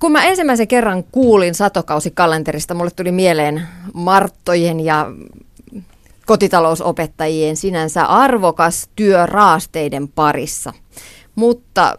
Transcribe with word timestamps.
kun 0.00 0.12
mä 0.12 0.24
ensimmäisen 0.24 0.68
kerran 0.68 1.04
kuulin 1.04 1.54
satokausikalenterista, 1.54 2.74
mulle 2.74 2.90
tuli 2.90 3.12
mieleen 3.12 3.62
Marttojen 3.94 4.80
ja 4.80 5.12
kotitalousopettajien 6.26 7.56
sinänsä 7.56 8.04
arvokas 8.04 8.88
työ 8.96 9.26
raasteiden 9.26 10.08
parissa. 10.08 10.72
Mutta 11.34 11.96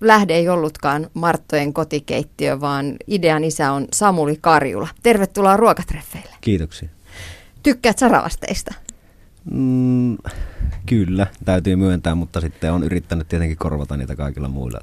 lähde 0.00 0.34
ei 0.34 0.48
ollutkaan 0.48 1.10
Marttojen 1.14 1.72
kotikeittiö, 1.72 2.60
vaan 2.60 2.96
idean 3.06 3.44
isä 3.44 3.72
on 3.72 3.86
Samuli 3.92 4.38
Karjula. 4.40 4.88
Tervetuloa 5.02 5.56
ruokatreffeille. 5.56 6.36
Kiitoksia. 6.40 6.88
Tykkäät 7.62 7.98
sä 7.98 8.08
raasteista? 8.08 8.74
Mm, 9.50 10.16
kyllä, 10.86 11.26
täytyy 11.44 11.76
myöntää, 11.76 12.14
mutta 12.14 12.40
sitten 12.40 12.72
on 12.72 12.84
yrittänyt 12.84 13.28
tietenkin 13.28 13.56
korvata 13.56 13.96
niitä 13.96 14.16
kaikilla 14.16 14.48
muilla. 14.48 14.80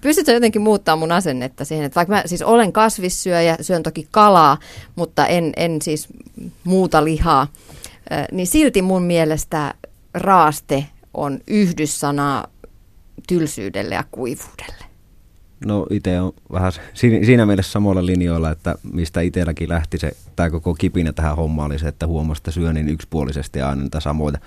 Pystytkö 0.00 0.32
jotenkin 0.32 0.62
muuttaa 0.62 0.96
mun 0.96 1.12
asennetta 1.12 1.64
siihen, 1.64 1.86
että 1.86 1.96
vaikka 1.96 2.14
mä 2.14 2.22
siis 2.26 2.42
olen 2.42 2.72
kasvissyöjä, 2.72 3.56
syön 3.60 3.82
toki 3.82 4.08
kalaa, 4.10 4.58
mutta 4.96 5.26
en, 5.26 5.52
en 5.56 5.82
siis 5.82 6.08
muuta 6.64 7.04
lihaa, 7.04 7.46
niin 8.32 8.46
silti 8.46 8.82
mun 8.82 9.02
mielestä 9.02 9.74
raaste 10.14 10.86
on 11.14 11.40
yhdyssana 11.46 12.44
tylsyydelle 13.28 13.94
ja 13.94 14.04
kuivuudelle. 14.10 14.84
No 15.66 15.86
itse 15.90 16.20
on 16.20 16.32
vähän 16.52 16.72
siinä 17.22 17.46
mielessä 17.46 17.72
samalla 17.72 18.06
linjoilla, 18.06 18.50
että 18.50 18.74
mistä 18.92 19.20
itselläkin 19.20 19.68
lähti 19.68 19.98
se, 19.98 20.12
tämä 20.36 20.50
koko 20.50 20.74
kipinä 20.74 21.12
tähän 21.12 21.36
hommaan 21.36 21.70
oli 21.70 21.78
se, 21.78 21.88
että 21.88 22.06
huomasta 22.06 22.50
syön 22.50 22.74
niin 22.74 22.88
yksipuolisesti 22.88 23.62
aina 23.62 23.82
niitä 23.82 24.00
samoita. 24.00 24.38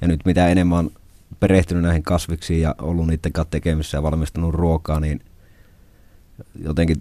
Ja 0.00 0.08
nyt 0.08 0.20
mitä 0.24 0.48
enemmän 0.48 0.78
on 0.78 0.90
perehtynyt 1.40 1.82
näihin 1.82 2.02
kasviksiin 2.02 2.60
ja 2.60 2.74
ollut 2.78 3.06
niiden 3.06 3.32
kanssa 3.32 3.50
tekemissä 3.50 3.98
ja 3.98 4.02
valmistanut 4.02 4.54
ruokaa, 4.54 5.00
niin 5.00 5.20
jotenkin 6.64 6.96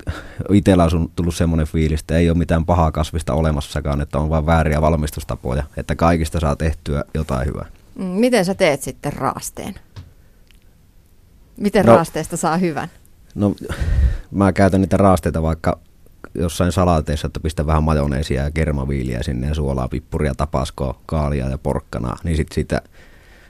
itsellä 0.51 0.83
on 0.83 1.09
tullut 1.15 1.35
semmoinen 1.35 1.67
fiilis, 1.67 1.99
että 1.99 2.17
ei 2.17 2.29
ole 2.29 2.37
mitään 2.37 2.65
pahaa 2.65 2.91
kasvista 2.91 3.33
olemassakaan, 3.33 4.01
että 4.01 4.19
on 4.19 4.29
vain 4.29 4.45
vääriä 4.45 4.81
valmistustapoja, 4.81 5.63
että 5.77 5.95
kaikista 5.95 6.39
saa 6.39 6.55
tehtyä 6.55 7.03
jotain 7.13 7.47
hyvää. 7.47 7.65
Mm, 7.95 8.05
miten 8.05 8.45
sä 8.45 8.55
teet 8.55 8.81
sitten 8.81 9.13
raasteen? 9.13 9.75
Miten 11.57 11.85
no, 11.85 11.95
raasteesta 11.95 12.37
saa 12.37 12.57
hyvän? 12.57 12.89
No 13.35 13.55
mä 14.31 14.53
käytän 14.53 14.81
niitä 14.81 14.97
raasteita 14.97 15.41
vaikka 15.41 15.79
jossain 16.35 16.71
salaateissa, 16.71 17.27
että 17.27 17.39
pistän 17.39 17.67
vähän 17.67 17.83
majoneesia 17.83 18.43
ja 18.43 18.51
kermaviiliä 18.51 19.23
sinne 19.23 19.47
ja 19.47 19.53
suolaa, 19.53 19.87
pippuria, 19.87 20.35
tapaskoa, 20.35 20.99
kaalia 21.05 21.49
ja 21.49 21.57
porkkanaa, 21.57 22.17
niin 22.23 22.37
sit 22.37 22.51
sitä 22.51 22.81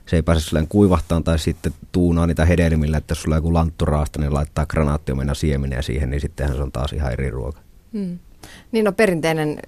se 0.09 0.15
ei 0.15 0.21
pääse 0.21 0.41
silleen 0.41 0.67
kuivahtaan 0.67 1.23
tai 1.23 1.39
sitten 1.39 1.73
tuunaa 1.91 2.27
niitä 2.27 2.45
hedelmillä, 2.45 2.97
että 2.97 3.11
jos 3.11 3.21
sulla 3.21 3.35
on 3.35 3.37
joku 3.37 3.53
lantturaasta, 3.53 4.19
niin 4.19 4.33
laittaa 4.33 4.65
granaattiomena 4.65 5.33
siemeniä 5.33 5.81
siihen, 5.81 6.09
niin 6.09 6.21
sittenhän 6.21 6.57
se 6.57 6.63
on 6.63 6.71
taas 6.71 6.93
ihan 6.93 7.13
eri 7.13 7.29
ruoka. 7.29 7.59
Hmm. 7.93 8.19
Niin 8.71 8.85
no 8.85 8.91
perinteinen 8.91 9.59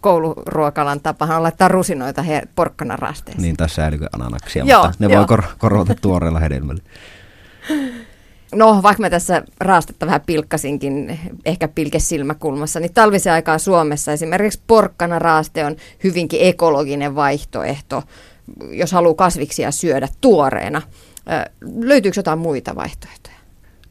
kouluruokalan 0.00 1.00
tapahan 1.00 1.36
on 1.36 1.42
laittaa 1.42 1.68
rusinoita 1.68 2.22
he, 2.22 2.42
porkkanaraasteeseen. 2.54 3.42
Niin, 3.42 3.56
tässä 3.56 3.74
säilykö 3.74 4.08
ananaksia, 4.12 4.64
Joo, 4.64 4.82
mutta 4.82 4.96
ne 4.98 5.16
voi 5.16 5.26
kor- 5.26 5.42
korvata 5.58 5.94
tuoreella 5.94 6.40
hedelmällä. 6.40 6.82
No, 8.54 8.80
vaikka 8.82 9.00
mä 9.00 9.10
tässä 9.10 9.42
raastetta 9.60 10.06
vähän 10.06 10.20
pilkkasinkin, 10.26 11.18
ehkä 11.44 11.68
pilkesilmäkulmassa, 11.68 12.80
niin 12.80 12.94
talvisen 12.94 13.32
aikaa 13.32 13.58
Suomessa 13.58 14.12
esimerkiksi 14.12 14.60
porkkana 14.66 15.18
raaste 15.18 15.64
on 15.64 15.76
hyvinkin 16.04 16.40
ekologinen 16.42 17.14
vaihtoehto, 17.14 18.02
jos 18.70 18.92
haluaa 18.92 19.14
kasviksia 19.14 19.70
syödä 19.70 20.08
tuoreena. 20.20 20.82
Löytyykö 21.80 22.18
jotain 22.18 22.38
muita 22.38 22.76
vaihtoehtoja? 22.76 23.36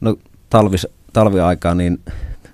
No 0.00 0.16
talvis, 0.50 0.86
talviaikaan, 1.12 1.78
niin, 1.78 2.00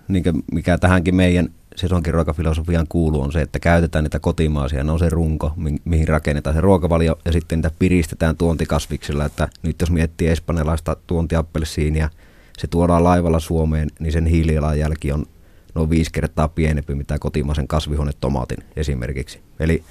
niin 0.08 0.24
mikä 0.52 0.78
tähänkin 0.78 1.14
meidän 1.14 1.48
sesonkiruokafilosofiaan 1.76 2.86
kuuluu, 2.88 3.22
on 3.22 3.32
se, 3.32 3.40
että 3.40 3.58
käytetään 3.58 4.04
niitä 4.04 4.18
kotimaisia, 4.18 4.84
ne 4.84 4.92
on 4.92 4.98
se 4.98 5.08
runko, 5.08 5.52
mi- 5.56 5.82
mihin 5.84 6.08
rakennetaan 6.08 6.56
se 6.56 6.60
ruokavalio, 6.60 7.18
ja 7.24 7.32
sitten 7.32 7.58
niitä 7.58 7.70
piristetään 7.78 8.36
tuontikasviksilla, 8.36 9.24
että 9.24 9.48
nyt 9.62 9.80
jos 9.80 9.90
miettii 9.90 10.28
espanjalaista 10.28 10.96
tuontiappelsiinia, 11.06 12.10
se 12.58 12.66
tuodaan 12.66 13.04
laivalla 13.04 13.40
Suomeen, 13.40 13.88
niin 13.98 14.12
sen 14.12 14.26
hiilijalanjälki 14.26 15.12
on 15.12 15.26
noin 15.74 15.90
viisi 15.90 16.12
kertaa 16.12 16.48
pienempi 16.48 16.94
mitä 16.94 17.18
kotimaisen 17.18 17.68
kasvihuonetomaatin 17.68 18.58
esimerkiksi. 18.76 19.40
Eli 19.60 19.82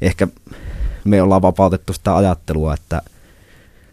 ehkä 0.00 0.28
me 1.04 1.22
ollaan 1.22 1.42
vapautettu 1.42 1.92
sitä 1.92 2.16
ajattelua, 2.16 2.74
että 2.74 3.02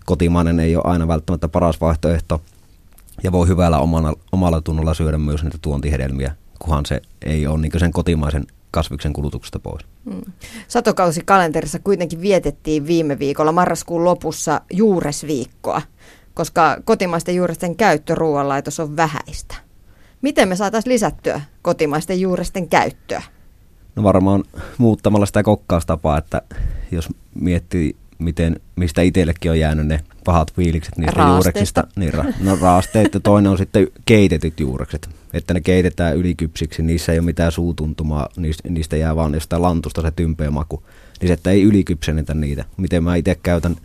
kotimainen 0.05 0.59
ei 0.59 0.75
ole 0.75 0.83
aina 0.87 1.07
välttämättä 1.07 1.47
paras 1.47 1.81
vaihtoehto, 1.81 2.41
ja 3.23 3.31
voi 3.31 3.47
hyvällä 3.47 3.79
omalla, 3.79 4.13
omalla 4.31 4.61
tunnolla 4.61 4.93
syödä 4.93 5.17
myös 5.17 5.43
niitä 5.43 5.57
tuontihedelmiä 5.61 6.35
kunhan 6.61 6.85
se 6.85 7.01
ei 7.25 7.47
ole 7.47 7.61
niin 7.61 7.79
sen 7.79 7.91
kotimaisen 7.91 8.47
kasviksen 8.71 9.13
kulutuksesta 9.13 9.59
pois. 9.59 9.85
Mm. 10.05 10.21
Satokausi-kalenterissa 10.67 11.79
kuitenkin 11.79 12.21
vietettiin 12.21 12.87
viime 12.87 13.19
viikolla 13.19 13.51
marraskuun 13.51 14.05
lopussa 14.05 14.61
juuresviikkoa, 14.73 15.81
koska 16.33 16.77
kotimaisten 16.83 17.35
juuresten 17.35 17.75
käyttö 17.75 18.15
ruoanlaitos 18.15 18.79
on 18.79 18.97
vähäistä. 18.97 19.55
Miten 20.21 20.47
me 20.47 20.55
saataisiin 20.55 20.93
lisättyä 20.93 21.41
kotimaisten 21.61 22.21
juuresten 22.21 22.69
käyttöä? 22.69 23.21
No 23.95 24.03
varmaan 24.03 24.43
muuttamalla 24.77 25.25
sitä 25.25 25.43
kokkaustapaa, 25.43 26.17
että 26.17 26.41
jos 26.91 27.09
miettii 27.35 27.95
miten, 28.21 28.59
mistä 28.75 29.01
itsellekin 29.01 29.51
on 29.51 29.59
jäänyt 29.59 29.87
ne 29.87 30.01
pahat 30.25 30.53
fiilikset 30.53 30.97
niistä 30.97 31.15
Raasteista. 31.15 31.49
juureksista. 31.49 31.87
Niin, 31.95 32.13
ra, 32.13 32.25
no 32.39 32.57
raasteet 32.61 33.13
ja 33.13 33.19
toinen 33.19 33.51
on 33.51 33.57
sitten 33.57 33.87
keitetyt 34.05 34.59
juurekset. 34.59 35.09
Että 35.33 35.53
ne 35.53 35.61
keitetään 35.61 36.17
ylikypsiksi, 36.17 36.83
niissä 36.83 37.11
ei 37.11 37.19
ole 37.19 37.25
mitään 37.25 37.51
suutuntumaa, 37.51 38.29
niistä, 38.37 38.69
niistä 38.69 38.97
jää 38.97 39.15
vaan 39.15 39.33
jostain 39.33 39.61
lantusta 39.61 40.01
se 40.01 40.11
tympeä 40.11 40.51
maku. 40.51 40.83
Niin 41.21 41.27
se, 41.27 41.33
että 41.33 41.51
ei 41.51 41.63
ylikypsenetä 41.63 42.33
niitä. 42.33 42.65
Miten 42.77 43.03
mä 43.03 43.15
itse 43.15 43.39
käytän, 43.43 43.75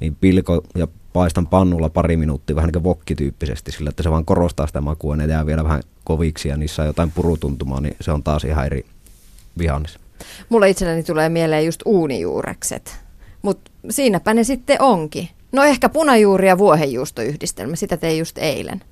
niin 0.00 0.16
pilko 0.20 0.64
ja 0.74 0.88
paistan 1.12 1.46
pannulla 1.46 1.88
pari 1.88 2.16
minuuttia 2.16 2.56
vähän 2.56 2.68
niin 2.68 2.72
kuin 2.72 2.84
vokkityyppisesti 2.84 3.72
sillä, 3.72 3.90
että 3.90 4.02
se 4.02 4.10
vaan 4.10 4.24
korostaa 4.24 4.66
sitä 4.66 4.80
makua, 4.80 5.16
ne 5.16 5.26
jää 5.26 5.46
vielä 5.46 5.64
vähän 5.64 5.82
koviksi 6.04 6.48
ja 6.48 6.56
niissä 6.56 6.82
on 6.82 6.86
jotain 6.86 7.10
purutuntumaa, 7.10 7.80
niin 7.80 7.96
se 8.00 8.12
on 8.12 8.22
taas 8.22 8.44
ihan 8.44 8.66
eri 8.66 8.86
vihannes. 9.58 9.98
Mulle 10.48 10.70
itselleni 10.70 11.02
tulee 11.02 11.28
mieleen 11.28 11.66
just 11.66 11.80
uunijuurekset 11.84 13.02
mutta 13.42 13.70
siinäpä 13.90 14.34
ne 14.34 14.44
sitten 14.44 14.82
onkin. 14.82 15.28
No 15.52 15.64
ehkä 15.64 15.88
punajuuri 15.88 16.48
ja 16.48 16.58
vuohenjuustoyhdistelmä, 16.58 17.76
sitä 17.76 17.96
tein 17.96 18.18
just 18.18 18.38
eilen. 18.38 18.82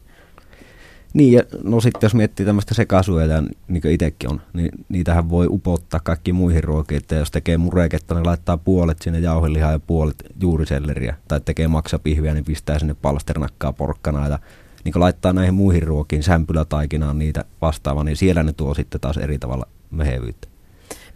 Niin, 1.15 1.32
ja 1.32 1.43
no 1.65 1.81
sitten 1.81 2.03
jos 2.03 2.15
miettii 2.15 2.47
tämmöistä 2.47 2.75
sekasuojaa, 2.75 3.43
niin 3.69 3.82
kuin 3.82 3.94
itsekin 3.94 4.31
on, 4.31 4.41
niin 4.53 4.71
niitähän 4.88 5.31
voi 5.31 5.47
upottaa 5.50 6.00
kaikki 6.00 6.32
muihin 6.32 6.65
ruokiin. 6.65 6.98
Että 6.98 7.15
jos 7.15 7.31
tekee 7.31 7.59
mureketta, 7.59 8.15
niin 8.15 8.27
laittaa 8.27 8.56
puolet 8.56 9.03
sinne 9.03 9.19
jauhelihaa 9.19 9.72
ja 9.72 9.78
puolet 9.78 10.25
juuriselleriä. 10.41 11.16
Tai 11.28 11.41
tekee 11.41 11.69
maksapihviä, 11.69 12.34
niin 12.34 12.44
pistää 12.44 12.78
sinne 12.78 12.94
palsternakkaa 12.94 13.72
porkkanaa 13.72 14.28
ja 14.28 14.38
niin 14.84 14.92
laittaa 14.97 15.32
näihin 15.32 15.54
muihin 15.54 15.82
ruokiin, 15.82 16.22
sämpylätaikinaan 16.22 17.19
niitä 17.19 17.44
vastaavaa, 17.60 18.04
niin 18.04 18.16
siellä 18.16 18.42
ne 18.42 18.53
tuo 18.53 18.75
sitten 18.75 19.00
taas 19.00 19.16
eri 19.16 19.38
tavalla 19.38 19.66
mehevyyttä. 19.91 20.49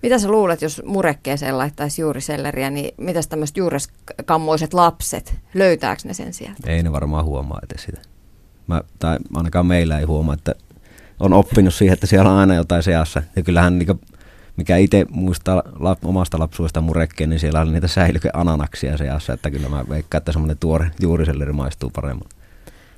Mitä 0.05 0.19
sä 0.19 0.29
luulet, 0.29 0.63
jos 0.63 0.83
murekkeeseen 0.85 1.59
laittaisi 1.59 2.03
juuriselleriä, 2.03 2.71
niin 2.71 2.95
mitä 2.97 3.21
tämmöiset 3.29 3.57
juureskammoiset 3.57 4.75
lapset, 4.75 5.35
löytääkö 5.55 6.03
ne 6.05 6.15
sen 6.15 6.33
sieltä? 6.33 6.71
Ei 6.71 6.83
ne 6.83 6.93
varmaan 6.93 7.25
huomaa 7.25 7.61
edes 7.71 7.83
sitä. 7.83 8.01
Mä, 8.67 8.83
tai 8.99 9.19
ainakaan 9.35 9.67
meillä 9.67 9.99
ei 9.99 10.05
huomaa, 10.05 10.35
että 10.35 10.55
on 11.21 11.33
oppinut 11.33 11.75
siihen, 11.75 11.93
että 11.93 12.07
siellä 12.07 12.31
on 12.31 12.39
aina 12.39 12.55
jotain 12.55 12.83
seassa. 12.83 13.23
Ja 13.37 13.43
kyllähän 13.43 13.79
niin 13.79 14.01
mikä 14.57 14.77
itse 14.77 15.07
muistaa 15.11 15.63
lap, 15.79 16.05
omasta 16.05 16.39
lapsuudesta 16.39 16.81
murekkeen, 16.81 17.31
niin 17.31 17.41
siellä 17.41 17.61
on 17.61 17.73
niitä 17.73 17.89
säilykeananaksia 17.89 18.99
seassa, 18.99 19.33
että 19.33 19.51
kyllä 19.51 19.69
mä 19.69 19.85
veikkaan, 19.89 20.19
että 20.19 20.33
semmoinen 20.33 20.59
tuore 20.59 20.91
juuriselleri 21.01 21.53
maistuu 21.53 21.91
paremmin. 21.91 22.29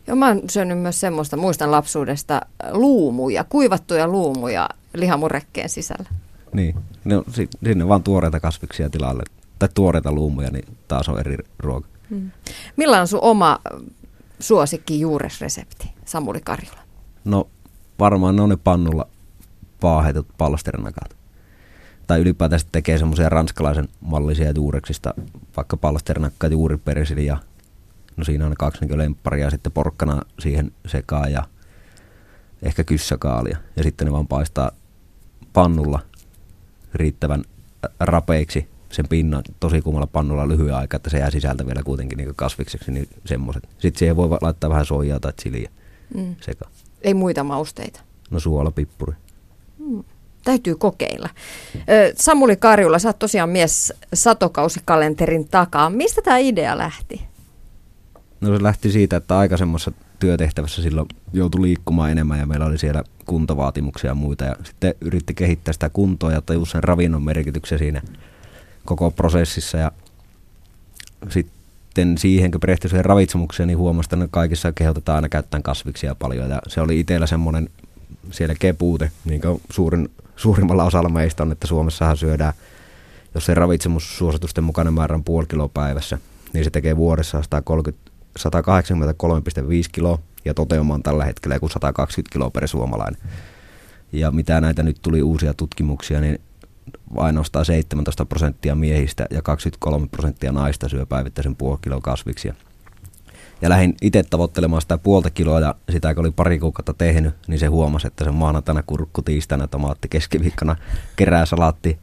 Joo, 0.07 0.17
mä 0.17 0.27
oon 0.27 0.43
syönyt 0.51 0.79
myös 0.79 1.01
semmoista, 1.01 1.37
muistan 1.37 1.71
lapsuudesta, 1.71 2.41
luumuja, 2.71 3.45
kuivattuja 3.45 4.09
luumuja 4.09 4.69
lihamurekkeen 4.95 5.69
sisällä. 5.69 6.09
Niin, 6.53 6.75
no, 7.05 7.25
sinne 7.65 7.89
vaan 7.89 8.03
tuoreita 8.03 8.41
kasviksia 8.41 8.91
tilalle, 8.91 9.23
tai 9.59 9.69
tuoreita 9.75 10.13
luumuja, 10.13 10.51
niin 10.51 10.77
taas 10.89 11.09
on 11.09 11.21
eri 11.21 11.37
ruoka. 11.59 11.89
Hmm. 12.11 12.31
Millä 12.77 13.01
on 13.01 13.09
sun 13.09 13.21
oma 13.23 13.59
suosikki 14.41 15.01
juuresresepti, 15.01 15.93
Samuli 16.05 16.41
Karjula? 16.41 16.81
No 17.25 17.49
varmaan 17.99 18.37
ne 18.37 18.43
on 18.43 18.49
ne 18.49 18.57
pannulla 18.57 19.09
paahetut 19.81 20.27
palsternakat. 20.39 21.17
Tai 22.07 22.21
ylipäätään 22.21 22.61
tekee 22.73 22.99
semmoisia 22.99 23.29
ranskalaisen 23.29 23.89
mallisia 24.01 24.51
juureksista, 24.51 25.15
vaikka 25.57 25.77
palsternakka, 25.77 26.47
juuripersili 26.47 27.27
ja 27.27 27.37
no 28.17 28.25
siinä 28.25 28.47
on 28.47 28.55
kaksi 28.59 28.87
niin 28.87 28.99
lempparia 28.99 29.45
ja 29.45 29.51
sitten 29.51 29.73
porkkana 29.73 30.23
siihen 30.39 30.73
sekaan 30.87 31.33
ja 31.33 31.43
ehkä 32.63 32.85
kyssäkaalia. 32.85 33.59
Ja 33.77 33.83
sitten 33.83 34.07
ne 34.07 34.13
vaan 34.13 34.27
paistaa 34.27 34.71
pannulla 35.53 36.01
riittävän 36.95 37.45
rapeiksi 38.01 38.69
sen 38.93 39.09
pinnan 39.09 39.43
tosi 39.61 39.83
kummalla 39.83 40.07
pannulla 40.07 40.49
lyhyen 40.49 40.75
aikaa, 40.75 40.97
että 40.97 41.11
se 41.11 41.19
jää 41.19 41.31
sisältä 41.31 41.67
vielä 41.67 41.83
kuitenkin 41.83 42.17
niin 42.17 42.33
kasvikseksi, 42.37 42.93
niin 42.93 43.09
semmoiset. 43.25 43.69
Sitten 43.79 43.99
siihen 43.99 44.17
voi 44.17 44.29
laittaa 44.41 44.71
vähän 44.71 44.87
soijaa 44.87 45.21
tai 45.21 45.33
chiliä. 45.33 45.71
mm. 46.15 46.35
seka. 46.41 46.69
Ei 47.03 47.15
muita 47.15 47.45
mausteita? 47.45 48.01
No 48.31 48.41
suolapippuri. 48.41 49.13
Mm. 49.79 50.05
Täytyy 50.45 50.75
kokeilla. 50.75 51.29
Samuli 52.15 52.57
Karjula, 52.57 52.99
sä 52.99 53.09
oot 53.09 53.19
tosiaan 53.19 53.51
mies 53.51 53.93
satokausikalenterin 54.15 55.49
takaa. 55.49 55.91
Mistä 55.91 56.23
tämä 56.23 56.39
idea 56.39 56.79
lähti? 56.79 57.23
No 58.41 58.57
se 58.57 58.63
lähti 58.63 58.93
siitä, 58.93 59.17
että 59.17 59.39
aikaisemmassa 59.39 59.93
työtehtävässä 60.19 60.83
silloin 60.83 61.09
joutui 61.33 61.63
liikkumaan 61.63 62.11
enemmän 62.11 62.39
ja 62.39 62.47
meillä 62.47 62.67
oli 62.67 62.79
siellä 62.79 63.05
kuntovaatimuksia 63.27 64.11
ja 64.11 64.15
muita. 64.15 64.45
Ja 64.45 64.57
sitten 64.65 64.95
yritti 65.01 65.35
kehittää 65.35 65.73
sitä 65.73 65.89
kuntoa 65.89 66.33
ja 66.33 66.41
tajus 66.41 66.71
sen 66.71 66.85
ravinnon 66.85 67.23
merkityksen 67.23 67.79
siinä 67.79 68.03
koko 68.85 69.11
prosessissa. 69.11 69.79
Ja 69.79 69.93
sitten 71.29 72.19
siihen, 72.19 72.51
kun 72.51 72.61
perehtyi 72.61 72.91
siihen 72.91 73.05
ravitsemukseen, 73.05 73.67
niin 73.67 73.79
huomasi, 73.79 74.09
että 74.13 74.29
kaikissa 74.31 74.73
kehotetaan 74.73 75.17
aina 75.17 75.29
käyttämään 75.29 75.63
kasviksia 75.63 76.15
paljon. 76.15 76.51
Ja 76.51 76.61
se 76.69 76.81
oli 76.81 77.01
itsellä 77.01 77.27
semmoinen 77.27 77.69
selkeä 78.31 78.75
puute, 78.75 79.11
niin 79.25 79.41
kuin 79.41 79.63
suurin, 79.71 80.09
suurimmalla 80.37 80.85
osalla 80.85 81.09
meistä 81.09 81.43
on, 81.43 81.53
että 81.53 81.67
Suomessahan 81.67 82.17
syödään, 82.17 82.53
jos 83.35 83.47
se 83.47 83.55
ravitsemussuositusten 83.55 84.65
mukainen 84.65 84.95
määrä 84.95 85.15
on 85.15 85.25
puoli 85.25 85.47
kiloa 85.47 85.69
päivässä, 85.69 86.19
niin 86.53 86.65
se 86.65 86.71
tekee 86.71 86.97
vuodessa 86.97 87.43
130 87.43 88.06
183,5 88.39 88.43
kiloa 89.93 90.19
ja 90.45 90.55
toteuma 90.55 90.95
on 90.95 91.03
tällä 91.03 91.25
hetkellä 91.25 91.57
joku 91.57 91.69
120 91.69 92.33
kiloa 92.33 92.51
per 92.51 92.69
suomalainen. 92.69 93.21
Ja 94.13 94.31
mitä 94.31 94.61
näitä 94.61 94.83
nyt 94.83 94.99
tuli 95.03 95.23
uusia 95.23 95.55
tutkimuksia, 95.55 96.21
niin 96.21 96.41
ainoastaan 97.17 97.65
17 97.65 98.25
prosenttia 98.25 98.75
miehistä 98.75 99.27
ja 99.31 99.43
23 99.43 100.07
prosenttia 100.09 100.53
naista 100.53 100.89
syö 100.89 101.07
päivittäisen 101.07 101.57
puoli 101.57 101.79
kiloa 101.83 102.01
kasviksia. 102.01 102.55
Ja 103.63 103.69
lähdin 103.69 103.95
itse 104.03 104.23
tavoittelemaan 104.23 104.83
sitä 104.83 104.99
puolta 104.99 105.31
kiloa 105.31 105.61
ja 105.61 105.75
sitä 105.91 106.15
kun 106.15 106.25
oli 106.25 106.31
pari 106.31 106.59
kuukautta 106.59 106.95
tehnyt, 106.95 107.35
niin 107.49 107.59
se 107.59 107.67
huomasi, 107.67 108.07
että 108.07 108.25
se 108.25 108.31
maanantaina 108.31 108.83
kurkku, 108.87 109.23
tiistaina 109.23 109.67
tomaatti, 109.67 110.09
keskiviikkona 110.09 110.77
kerää 111.17 111.47
salaatti, 111.47 111.99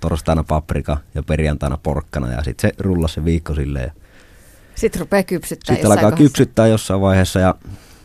torstaina 0.00 0.44
paprika 0.44 0.96
ja 1.14 1.22
perjantaina 1.22 1.78
porkkana 1.82 2.32
ja 2.32 2.42
sitten 2.42 2.70
se 2.70 2.82
rullasi 2.82 3.14
se 3.14 3.24
viikko 3.24 3.54
silleen. 3.54 3.92
Sitten 4.76 5.00
rupeaa 5.00 5.22
kypsyttää 5.22 5.74
Sitten 5.74 5.90
alkaa 5.90 6.02
kohdassa. 6.10 6.22
kypsyttää 6.22 6.66
jossain 6.66 7.00
vaiheessa 7.00 7.40
ja 7.40 7.54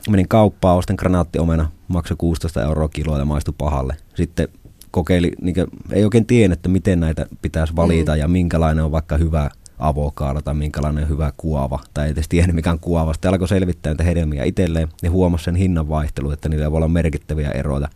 menin 0.09 0.27
kauppaan, 0.27 0.77
ostin 0.77 0.95
granaattiomena, 0.99 1.71
maksoi 1.87 2.17
16 2.17 2.63
euroa 2.63 2.89
kiloa 2.89 3.19
ja 3.19 3.25
maistui 3.25 3.53
pahalle. 3.57 3.95
Sitten 4.15 4.47
kokeili, 4.91 5.31
niin 5.41 5.55
kuin, 5.55 5.67
ei 5.91 6.03
oikein 6.03 6.25
tiedä, 6.25 6.53
että 6.53 6.69
miten 6.69 6.99
näitä 6.99 7.25
pitäisi 7.41 7.75
valita 7.75 8.11
mm. 8.11 8.19
ja 8.19 8.27
minkälainen 8.27 8.83
on 8.85 8.91
vaikka 8.91 9.17
hyvä 9.17 9.49
avokaado 9.79 10.41
tai 10.41 10.53
minkälainen 10.53 11.03
on 11.03 11.09
hyvä 11.09 11.33
kuova, 11.37 11.79
tai 11.93 12.05
ei 12.05 12.11
edes 12.11 12.29
tiennyt 12.29 12.55
mikään 12.55 12.79
kuova. 12.79 13.13
Sitten 13.13 13.31
alkoi 13.31 13.47
selvittää 13.47 13.89
näitä 13.89 14.03
hedelmiä 14.03 14.43
itselleen 14.43 14.87
ja 15.03 15.11
huomasi 15.11 15.43
sen 15.43 15.55
hinnan 15.55 15.89
vaihtelu, 15.89 16.31
että 16.31 16.49
niillä 16.49 16.71
voi 16.71 16.77
olla 16.77 16.87
merkittäviä 16.87 17.51
eroja. 17.51 17.87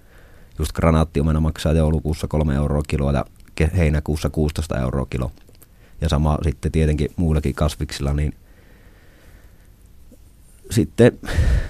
Just 0.60 0.72
granaattiomena 0.72 1.39
maksaa 1.39 1.74
joulukuussa 1.74 2.27
3 2.27 2.56
euroa 2.56 2.81
kiloa 2.88 3.12
ja 3.12 3.25
heinäkuussa 3.77 4.30
16 4.30 4.80
euroa 4.80 5.06
kilo. 5.10 5.31
Ja 6.01 6.10
sama 6.10 6.38
sitten 6.44 6.72
tietenkin 6.72 7.12
muillakin 7.16 7.56
kasviksilla, 7.56 8.13
niin 8.13 8.33
sitten 10.71 11.19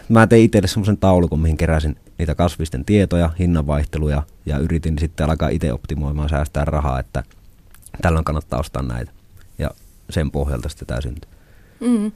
mä 0.09 0.27
tein 0.27 0.43
itselle 0.43 0.67
semmoisen 0.67 0.97
taulukon, 0.97 1.39
mihin 1.39 1.57
keräsin 1.57 1.97
niitä 2.17 2.35
kasvisten 2.35 2.85
tietoja, 2.85 3.29
hinnanvaihteluja 3.39 4.23
ja 4.45 4.57
yritin 4.57 4.99
sitten 4.99 5.29
alkaa 5.29 5.49
itse 5.49 5.73
optimoimaan, 5.73 6.29
säästää 6.29 6.65
rahaa, 6.65 6.99
että 6.99 7.23
tällöin 8.01 8.25
kannattaa 8.25 8.59
ostaa 8.59 8.83
näitä. 8.83 9.11
Ja 9.57 9.71
sen 10.09 10.31
pohjalta 10.31 10.69
sitten 10.69 10.87
tämä 10.87 11.01
syntyi. 11.01 11.31
Mm. 11.79 12.11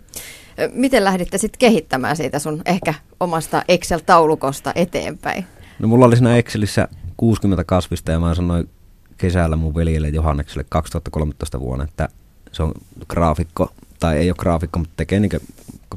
Miten 0.74 1.04
lähditte 1.04 1.38
sitten 1.38 1.60
kehittämään 1.60 2.16
siitä 2.18 2.40
sun 2.40 2.62
ehkä 2.66 2.94
omasta 3.20 3.64
Excel-taulukosta 3.68 4.72
eteenpäin? 4.76 5.46
No 5.80 5.88
mulla 5.88 6.06
oli 6.06 6.16
siinä 6.16 6.38
Excelissä 6.38 6.88
60 7.18 7.64
kasvista 7.64 8.12
ja 8.12 8.20
mä 8.20 8.36
sanoin 8.36 8.70
kesällä 9.18 9.56
mun 9.56 9.76
veljelle 9.76 10.10
Johannekselle 10.10 10.66
2013 10.70 11.60
vuonna, 11.60 11.84
että 11.84 12.10
se 12.52 12.64
on 12.64 12.72
graafikko, 13.08 13.72
tai 14.00 14.18
ei 14.18 14.30
ole 14.30 14.36
graafikko, 14.40 14.80
mutta 14.80 14.94
tekee 14.98 15.20
niin 15.20 15.31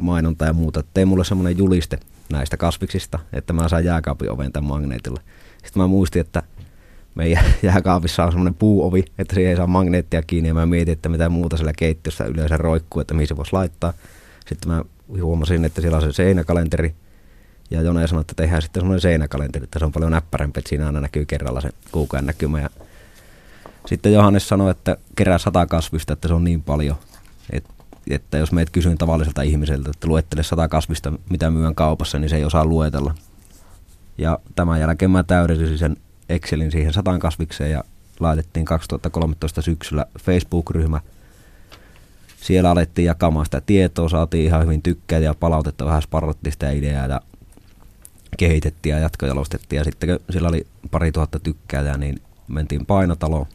mainonta 0.01 0.45
ja 0.45 0.53
muuta. 0.53 0.83
Tee 0.95 1.05
mulle 1.05 1.25
semmoinen 1.25 1.59
juliste 1.59 1.99
näistä 2.33 2.57
kasviksista, 2.57 3.19
että 3.33 3.53
mä 3.53 3.69
saan 3.69 3.85
jääkaapin 3.85 4.31
oven 4.31 4.53
tämän 4.53 4.69
magneetilla. 4.69 5.21
Sitten 5.65 5.83
mä 5.83 5.87
muistin, 5.87 6.21
että 6.21 6.43
meidän 7.15 7.45
jääkaapissa 7.63 8.25
on 8.25 8.33
semmoinen 8.33 8.55
puuovi, 8.55 9.05
että 9.19 9.35
siihen 9.35 9.51
ei 9.51 9.57
saa 9.57 9.67
magneettia 9.67 10.23
kiinni 10.23 10.49
ja 10.49 10.55
mä 10.55 10.67
mietin, 10.67 10.93
että 10.93 11.09
mitä 11.09 11.29
muuta 11.29 11.57
siellä 11.57 11.73
keittiössä 11.77 12.25
yleensä 12.25 12.57
roikkuu, 12.57 13.01
että 13.01 13.15
mihin 13.15 13.29
se 13.29 13.37
voisi 13.37 13.53
laittaa. 13.53 13.93
Sitten 14.49 14.73
mä 14.73 14.85
huomasin, 15.23 15.65
että 15.65 15.81
siellä 15.81 15.97
on 15.97 16.03
se 16.03 16.13
seinäkalenteri 16.13 16.95
ja 17.71 17.83
Jone 17.83 18.07
sanoi, 18.07 18.21
että 18.21 18.35
tehdään 18.37 18.63
sitten 18.63 18.81
semmoinen 18.81 19.01
seinäkalenteri, 19.01 19.65
että 19.65 19.79
se 19.79 19.85
on 19.85 19.93
paljon 19.93 20.13
näppärämpi, 20.13 20.59
että 20.59 20.69
siinä 20.69 20.87
aina 20.87 21.01
näkyy 21.01 21.27
kerralla 21.27 21.61
se 21.61 21.71
kuukauden 21.93 22.27
näkymä. 22.27 22.61
Ja 22.61 22.71
sitten 23.87 24.13
Johannes 24.13 24.49
sanoi, 24.49 24.71
että 24.71 24.97
kerää 25.17 25.39
sata 25.39 25.67
kasvista, 25.67 26.13
että 26.13 26.29
se 26.29 26.35
on 26.35 26.45
niin 26.45 26.63
paljon, 26.63 26.97
että 27.51 27.73
että 28.11 28.39
jos 28.39 28.53
meet 28.53 28.71
kysyn 28.71 28.99
tavalliselta 28.99 29.43
ihmiseltä, 29.43 29.91
että 29.91 30.07
luettele 30.07 30.43
sata 30.43 30.69
kasvista, 30.69 31.13
mitä 31.31 31.51
myyn 31.51 31.75
kaupassa, 31.75 32.19
niin 32.19 32.29
se 32.29 32.37
ei 32.37 32.45
osaa 32.45 32.65
luetella. 32.65 33.15
Ja 34.19 34.39
tämän 34.55 34.81
jälkeen 34.81 35.11
mä 35.11 35.23
täydellisin 35.23 35.79
sen 35.79 35.97
Excelin 36.29 36.71
siihen 36.71 36.93
sataan 36.93 37.21
kasvikseen 37.21 37.71
ja 37.71 37.85
laitettiin 38.21 38.65
2013 38.65 39.63
syksyllä 39.63 40.07
Facebook-ryhmä. 40.19 41.01
Siellä 42.37 42.71
alettiin 42.71 43.07
jakamaan 43.07 43.47
sitä 43.47 43.61
tietoa, 43.61 44.09
saatiin 44.09 44.45
ihan 44.45 44.63
hyvin 44.63 44.83
tykkäitä 44.83 45.25
ja 45.25 45.35
palautetta, 45.35 45.85
vähän 45.85 46.03
sparrattiin 46.03 46.53
sitä 46.53 46.71
ideaa 46.71 47.07
ja 47.07 47.21
kehitettiin 48.39 48.91
ja 48.91 48.99
jatkojalostettiin. 48.99 49.79
Ja 49.79 49.85
sitten 49.85 50.09
kun 50.09 50.19
siellä 50.31 50.49
oli 50.49 50.67
pari 50.91 51.13
tuhatta 51.13 51.39
tykkääjää, 51.39 51.99
niin 51.99 52.23
mentiin 52.49 52.87
painotaloon 52.87 53.47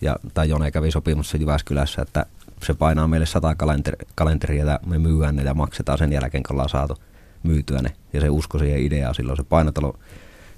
ja 0.00 0.16
tai 0.34 0.48
Jone 0.48 0.70
kävi 0.70 0.90
sopimassa 0.90 1.36
Jyväskylässä, 1.36 2.02
että 2.02 2.26
se 2.64 2.74
painaa 2.74 3.08
meille 3.08 3.26
sata 3.26 3.54
kalenteri, 3.54 3.96
kalenteria 4.14 4.64
ja 4.64 4.80
me 4.86 4.98
myydään 4.98 5.36
ne 5.36 5.42
ja 5.42 5.54
maksetaan 5.54 5.98
sen 5.98 6.12
jälkeen, 6.12 6.42
kun 6.42 6.54
ollaan 6.54 6.68
saatu 6.68 6.96
myytyä 7.42 7.82
ne. 7.82 7.92
Ja 8.12 8.20
se 8.20 8.30
usko 8.30 8.58
siihen 8.58 8.80
ideaan 8.80 9.14
silloin 9.14 9.36
se 9.36 9.42
painotalo 9.42 9.98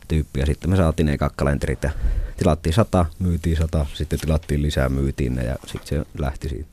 tyyppi. 0.08 0.40
Ja 0.40 0.46
sitten 0.46 0.70
me 0.70 0.76
saatiin 0.76 1.06
ne 1.06 1.18
kalenterit 1.36 1.82
ja 1.82 1.90
tilattiin 2.36 2.72
sata, 2.72 3.06
myytiin 3.18 3.56
sata, 3.56 3.86
sitten 3.94 4.20
tilattiin 4.20 4.62
lisää, 4.62 4.88
myytiin 4.88 5.34
ne 5.34 5.44
ja 5.44 5.56
sitten 5.66 5.88
se 5.88 6.06
lähti 6.18 6.48
siitä. 6.48 6.68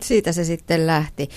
Siitä 0.00 0.32
se 0.32 0.44
sitten 0.44 0.86
lähti. 0.86 1.28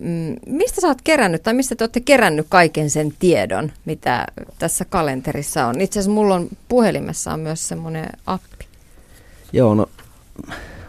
Mm, 0.00 0.36
mistä 0.46 0.80
sä 0.80 0.88
oot 0.88 1.02
kerännyt 1.02 1.42
tai 1.42 1.54
mistä 1.54 1.74
te 1.74 1.84
olette 1.84 2.00
kerännyt 2.00 2.46
kaiken 2.48 2.90
sen 2.90 3.12
tiedon, 3.18 3.72
mitä 3.84 4.26
tässä 4.58 4.84
kalenterissa 4.84 5.66
on? 5.66 5.80
Itse 5.80 5.98
asiassa 5.98 6.14
mulla 6.14 6.34
on 6.34 6.48
puhelimessa 6.68 7.32
on 7.32 7.40
myös 7.40 7.68
semmoinen 7.68 8.08
appi. 8.26 8.66
Joo, 9.52 9.74
no 9.74 9.88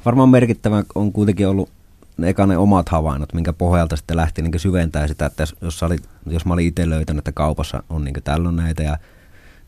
varmaan 0.05 0.29
merkittävä 0.29 0.83
on 0.95 1.11
kuitenkin 1.11 1.47
ollut 1.47 1.69
ne 2.17 2.29
eka 2.29 2.45
ne 2.45 2.57
omat 2.57 2.89
havainnot, 2.89 3.33
minkä 3.33 3.53
pohjalta 3.53 3.95
sitten 3.95 4.17
lähti 4.17 4.41
niin 4.41 4.59
syventää 4.59 5.07
sitä, 5.07 5.25
että 5.25 5.45
jos, 5.61 5.83
oli, 5.83 5.95
jos 6.25 6.45
mä 6.45 6.53
olin 6.53 6.67
itse 6.67 6.89
löytänyt, 6.89 7.19
että 7.19 7.31
kaupassa 7.31 7.83
on 7.89 8.03
niin 8.03 8.15
täällä 8.23 8.49
on 8.49 8.55
näitä 8.55 8.83
ja 8.83 8.97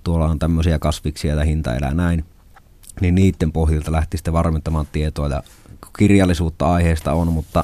tuolla 0.04 0.26
on 0.26 0.40
tämmöisiä 0.40 0.80
kasviksia 0.80 1.36
ja 1.36 1.44
hinta 1.44 1.76
elää 1.76 1.94
näin, 1.94 2.26
niin 3.02 3.16
niiden 3.16 3.52
pohjalta 3.52 3.92
lähti 3.92 4.18
sitten 4.18 4.34
varmentamaan 4.34 4.88
tietoa 4.92 5.28
ja 5.28 5.44
kirjallisuutta 5.98 6.74
aiheesta 6.74 7.14
on, 7.14 7.28
mutta 7.28 7.64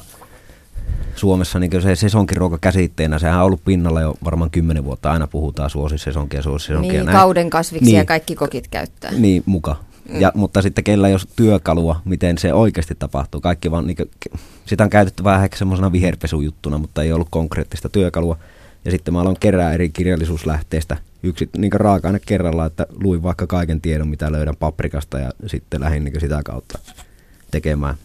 Suomessa 1.16 1.60
niin 1.60 1.82
se 1.82 1.96
sesonkiruoka 1.96 2.58
käsitteenä, 2.62 3.20
sehän 3.20 3.40
on 3.40 3.46
ollut 3.46 3.66
pinnalla 3.66 4.02
jo 4.02 4.16
varmaan 4.24 4.52
kymmenen 4.52 4.84
vuotta, 4.84 5.12
aina 5.12 5.28
puhutaan 5.28 5.70
suosi 5.70 5.98
sesonkia, 5.98 6.42
suosi 6.42 6.66
sesonkia. 6.66 6.92
Niin, 6.92 7.06
näin. 7.06 7.18
kauden 7.18 7.50
kasviksia 7.50 8.00
niin, 8.00 8.06
kaikki 8.06 8.36
kokit 8.36 8.68
käyttää. 8.68 9.12
Niin, 9.12 9.44
muka. 9.46 9.76
Ja, 10.14 10.32
mm. 10.36 10.40
mutta 10.40 10.62
sitten 10.62 10.84
kellä 10.84 11.10
jos 11.10 11.28
työkalua, 11.36 12.02
miten 12.06 12.38
se 12.38 12.54
oikeasti 12.54 12.96
tapahtuu. 13.00 13.42
Kaikki 13.42 13.72
vaan, 13.72 13.88
niin 13.88 13.98
kuin, 13.98 14.12
sitä 14.66 14.84
on 14.84 14.90
käytetty 14.90 15.24
vähän 15.24 15.44
ehkä 15.44 15.58
semmoisena 15.58 15.92
viherpesujuttuna, 15.92 16.78
mutta 16.78 17.04
ei 17.04 17.14
ollut 17.14 17.28
konkreettista 17.32 17.90
työkalua. 17.90 18.38
Ja 18.86 18.92
sitten 18.92 19.14
mä 19.14 19.22
aloin 19.22 19.40
kerää 19.40 19.74
eri 19.74 19.90
kirjallisuuslähteistä 19.90 20.98
yksi 21.24 21.50
niin 21.58 21.72
raaka-aine 21.74 22.20
kerralla, 22.26 22.66
että 22.66 22.86
luin 23.04 23.24
vaikka 23.24 23.48
kaiken 23.48 23.82
tiedon, 23.82 24.08
mitä 24.08 24.32
löydän 24.32 24.56
paprikasta 24.56 25.20
ja 25.20 25.32
sitten 25.48 25.82
lähdin 25.82 26.04
niin 26.04 26.20
sitä 26.20 26.42
kautta 26.46 26.80
tekemään. 27.52 27.96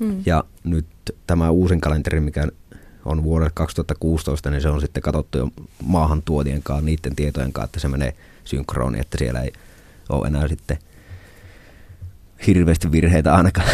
Hmm. 0.00 0.22
Ja 0.26 0.44
nyt 0.64 0.86
tämä 1.26 1.50
uusin 1.50 1.80
kalenteri, 1.80 2.20
mikä 2.20 2.48
on 3.04 3.22
vuodelle 3.22 3.50
2016, 3.54 4.50
niin 4.50 4.62
se 4.62 4.68
on 4.68 4.80
sitten 4.80 5.02
katsottu 5.02 5.38
jo 5.38 5.48
maahan 5.84 6.22
tuotien 6.22 6.62
kanssa, 6.62 6.84
niiden 6.84 7.16
tietojen 7.16 7.52
kanssa, 7.52 7.64
että 7.64 7.80
se 7.80 7.88
menee 7.88 8.14
synkroni, 8.44 9.00
että 9.00 9.18
siellä 9.18 9.40
ei 9.40 9.52
ole 10.08 10.26
enää 10.26 10.48
sitten– 10.48 10.78
hirveästi 12.46 12.92
virheitä 12.92 13.34
ainakaan. 13.34 13.68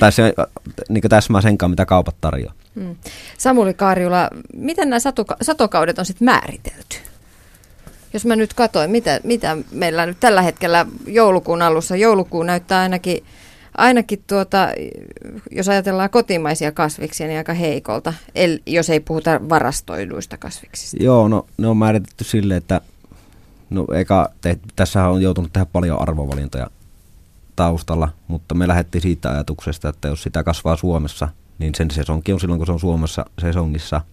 tai 0.00 0.12
se 0.12 0.34
niin 0.88 1.02
täsmää 1.08 1.40
senkaan, 1.40 1.70
mitä 1.70 1.86
kaupat 1.86 2.16
tarjoaa. 2.20 2.54
Hmm. 2.74 2.96
Samuli 3.38 3.74
Kaarjula, 3.74 4.30
miten 4.54 4.90
nämä 4.90 5.00
satuka- 5.00 5.36
satokaudet 5.42 5.98
on 5.98 6.06
sitten 6.06 6.24
määritelty? 6.24 6.96
Jos 8.12 8.26
mä 8.26 8.36
nyt 8.36 8.54
katsoin, 8.54 8.90
mitä, 8.90 9.20
mitä 9.24 9.56
meillä 9.70 10.06
nyt 10.06 10.20
tällä 10.20 10.42
hetkellä 10.42 10.86
joulukuun 11.06 11.62
alussa, 11.62 11.96
joulukuu 11.96 12.42
näyttää 12.42 12.80
ainakin 12.80 13.24
ainakin 13.78 14.24
tuota, 14.26 14.68
jos 15.50 15.68
ajatellaan 15.68 16.10
kotimaisia 16.10 16.72
kasviksia, 16.72 17.26
niin 17.26 17.38
aika 17.38 17.52
heikolta, 17.52 18.14
el, 18.34 18.58
jos 18.66 18.90
ei 18.90 19.00
puhuta 19.00 19.40
varastoiduista 19.48 20.36
kasviksista. 20.36 20.96
Joo, 21.00 21.28
no 21.28 21.46
ne 21.58 21.66
on 21.66 21.76
määritetty 21.76 22.24
sille, 22.24 22.56
että 22.56 22.80
no 23.70 23.86
eka, 23.94 24.30
te, 24.40 24.58
tässä 24.76 25.08
on 25.08 25.22
joutunut 25.22 25.52
tehdä 25.52 25.66
paljon 25.72 26.02
arvovalintoja 26.02 26.70
taustalla, 27.58 28.08
mutta 28.28 28.54
me 28.54 28.68
lähdettiin 28.68 29.02
siitä 29.02 29.30
ajatuksesta, 29.30 29.88
että 29.88 30.08
jos 30.08 30.22
sitä 30.22 30.42
kasvaa 30.42 30.76
Suomessa, 30.76 31.28
niin 31.58 31.74
sen 31.74 31.90
sesonkin 31.90 32.34
on 32.34 32.40
silloin, 32.40 32.58
kun 32.58 32.66
se 32.66 32.72
on 32.72 32.80
Suomessa 32.80 33.24
sesongissa– 33.38 34.00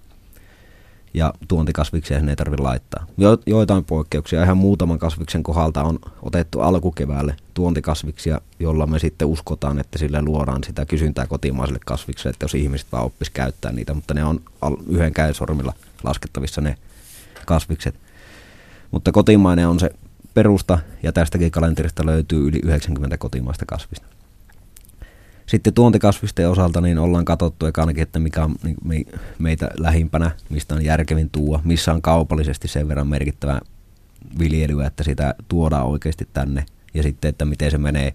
ja 1.15 1.33
tuontikasviksia 1.47 2.17
sinne 2.17 2.31
ei 2.31 2.35
tarvitse 2.35 2.63
laittaa. 2.63 3.05
Jo, 3.17 3.37
joitain 3.45 3.83
poikkeuksia, 3.83 4.43
ihan 4.43 4.57
muutaman 4.57 4.99
kasviksen 4.99 5.43
kohdalta 5.43 5.83
on 5.83 5.99
otettu 6.21 6.61
alkukeväälle 6.61 7.35
tuontikasviksia, 7.53 8.41
jolla 8.59 8.87
me 8.87 8.99
sitten 8.99 9.27
uskotaan, 9.27 9.79
että 9.79 9.97
sille 9.97 10.21
luodaan 10.21 10.63
sitä 10.63 10.85
kysyntää 10.85 11.27
kotimaiselle 11.27 11.79
kasvikselle, 11.85 12.33
että 12.33 12.43
jos 12.43 12.55
ihmiset 12.55 12.87
vaan 12.91 13.05
oppis 13.05 13.29
käyttää 13.29 13.71
niitä, 13.71 13.93
mutta 13.93 14.13
ne 14.13 14.25
on 14.25 14.41
yhden 14.87 15.13
käysormilla 15.13 15.73
laskettavissa 16.03 16.61
ne 16.61 16.77
kasvikset. 17.45 17.95
Mutta 18.91 19.11
kotimainen 19.11 19.67
on 19.67 19.79
se 19.79 19.89
perusta 20.35 20.79
ja 21.03 21.11
tästäkin 21.11 21.51
kalenterista 21.51 22.05
löytyy 22.05 22.47
yli 22.47 22.59
90 22.63 23.17
kotimaista 23.17 23.65
kasvista. 23.65 24.05
Sitten 25.45 25.73
tuontikasvisten 25.73 26.49
osalta 26.49 26.81
niin 26.81 26.97
ollaan 26.97 27.25
katsottu 27.25 27.65
ainakin, 27.77 28.03
että 28.03 28.19
mikä 28.19 28.43
on 28.43 28.55
niin 28.83 29.07
meitä 29.39 29.69
lähimpänä, 29.77 30.31
mistä 30.49 30.75
on 30.75 30.85
järkevin 30.85 31.29
tuua, 31.29 31.61
missä 31.63 31.93
on 31.93 32.01
kaupallisesti 32.01 32.67
sen 32.67 32.87
verran 32.87 33.07
merkittävä 33.07 33.61
viljelyä, 34.39 34.87
että 34.87 35.03
sitä 35.03 35.35
tuodaan 35.47 35.85
oikeasti 35.85 36.27
tänne. 36.33 36.65
Ja 36.93 37.03
sitten, 37.03 37.29
että 37.29 37.45
miten 37.45 37.71
se 37.71 37.77
menee 37.77 38.13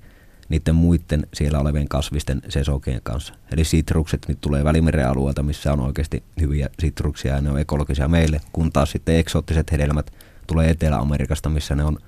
niiden 0.48 0.74
muiden 0.74 1.26
siellä 1.34 1.58
olevien 1.58 1.88
kasvisten 1.88 2.42
sesokien 2.48 3.00
kanssa. 3.02 3.34
Eli 3.52 3.64
sitrukset 3.64 4.26
nyt 4.28 4.40
tulee 4.40 4.64
Välimeren 4.64 5.08
alueelta, 5.08 5.42
missä 5.42 5.72
on 5.72 5.80
oikeasti 5.80 6.22
hyviä 6.40 6.68
sitruksia 6.78 7.34
ja 7.34 7.40
ne 7.40 7.50
on 7.50 7.60
ekologisia 7.60 8.08
meille, 8.08 8.40
kun 8.52 8.72
taas 8.72 8.90
sitten 8.90 9.16
eksoottiset 9.16 9.72
hedelmät 9.72 10.12
tulee 10.46 10.70
Etelä-Amerikasta, 10.70 11.48
missä 11.48 11.74
ne 11.74 11.84
on 11.84 11.98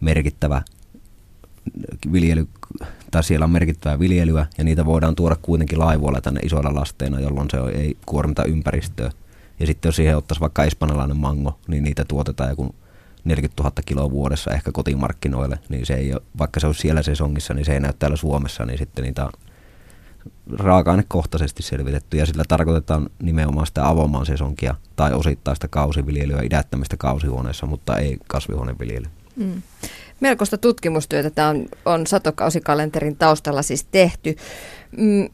merkittävä 0.00 0.62
viljely, 2.12 2.48
tai 3.10 3.24
siellä 3.24 3.44
on 3.44 3.50
merkittävää 3.50 3.98
viljelyä, 3.98 4.46
ja 4.58 4.64
niitä 4.64 4.84
voidaan 4.84 5.14
tuoda 5.14 5.36
kuitenkin 5.42 5.78
laivoilla 5.78 6.20
tänne 6.20 6.40
isoilla 6.40 6.74
lasteina, 6.74 7.20
jolloin 7.20 7.50
se 7.50 7.58
ei 7.74 7.96
kuormita 8.06 8.44
ympäristöä. 8.44 9.10
Ja 9.60 9.66
sitten 9.66 9.88
jos 9.88 9.96
siihen 9.96 10.16
ottaisi 10.16 10.40
vaikka 10.40 10.64
espanjalainen 10.64 11.16
mango, 11.16 11.58
niin 11.68 11.84
niitä 11.84 12.04
tuotetaan 12.04 12.50
joku 12.50 12.74
40 13.24 13.62
000 13.62 13.72
kiloa 13.86 14.10
vuodessa 14.10 14.50
ehkä 14.50 14.72
kotimarkkinoille, 14.72 15.58
niin 15.68 15.86
se 15.86 15.94
ei 15.94 16.12
ole, 16.12 16.22
vaikka 16.38 16.60
se 16.60 16.66
olisi 16.66 16.80
siellä 16.80 17.02
sesongissa, 17.02 17.54
niin 17.54 17.64
se 17.64 17.72
ei 17.72 17.80
näy 17.80 17.92
täällä 17.98 18.16
Suomessa, 18.16 18.64
niin 18.64 18.78
sitten 18.78 19.04
niitä 19.04 19.24
on 19.24 19.32
raaka-ainekohtaisesti 20.58 21.62
selvitetty, 21.62 22.16
ja 22.16 22.26
sillä 22.26 22.44
tarkoitetaan 22.48 23.10
nimenomaan 23.22 23.66
sitä 23.66 23.88
avomaan 23.88 24.26
sesonkia 24.26 24.74
tai 24.96 25.12
osittaista 25.12 25.68
kausiviljelyä, 25.68 26.42
idättämistä 26.42 26.96
kausihuoneessa, 26.96 27.66
mutta 27.66 27.98
ei 27.98 28.18
kasvihuoneviljelyä. 28.28 29.10
Mm. 29.36 29.62
Melkoista 30.20 30.58
tutkimustyötä 30.58 31.30
tämä 31.30 31.48
on, 31.48 31.66
on 31.84 32.06
satokausikalenterin 32.06 33.16
taustalla 33.16 33.62
siis 33.62 33.86
tehty. 33.90 34.36
Mm, 34.96 35.28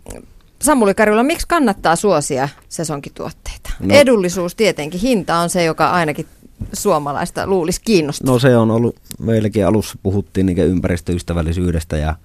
Samuli 0.63 0.95
Karjula, 0.95 1.23
miksi 1.23 1.49
kannattaa 1.49 1.97
suosia 1.97 2.49
sesonkituotteita? 2.69 3.71
No, 3.81 3.95
Edullisuus 3.95 4.55
tietenkin, 4.55 5.01
hinta 5.01 5.37
on 5.37 5.51
se, 5.51 5.65
joka 5.65 5.91
ainakin 5.91 6.27
suomalaista 6.73 7.47
luulisi 7.47 7.81
kiinnostaa. 7.85 8.33
No 8.33 8.39
se 8.39 8.57
on 8.57 8.71
ollut, 8.71 8.97
meilläkin 9.19 9.67
alussa 9.67 9.99
puhuttiin 10.03 10.47
niin 10.47 10.59
ympäristöystävällisyydestä 10.59 11.97
ja 11.97 12.17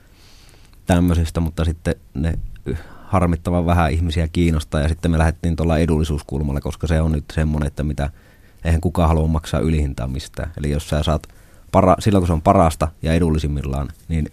tämmöisestä, 0.86 1.40
mutta 1.40 1.66
sitten 1.66 1.96
ne 2.14 2.34
harmittavan 3.06 3.66
vähän 3.66 3.92
ihmisiä 3.92 4.28
kiinnostaa 4.28 4.82
ja 4.82 4.90
sitten 4.90 5.12
me 5.12 5.18
lähdettiin 5.18 5.56
tuolla 5.56 5.78
edullisuuskulmalla, 5.78 6.62
koska 6.62 6.88
se 6.88 7.02
on 7.02 7.12
nyt 7.12 7.26
semmoinen, 7.34 7.68
että 7.68 7.84
mitä, 7.84 8.10
eihän 8.66 8.82
kukaan 8.82 9.10
halua 9.10 9.28
maksaa 9.28 9.60
ylihintaa 9.60 10.08
mistään. 10.08 10.52
Eli 10.58 10.72
jos 10.72 10.90
sä 10.90 11.04
saat 11.04 11.28
para, 11.72 11.96
silloin 12.00 12.22
kun 12.22 12.28
se 12.28 12.34
on 12.34 12.42
parasta 12.42 12.88
ja 13.02 13.14
edullisimmillaan, 13.14 13.88
niin 14.08 14.30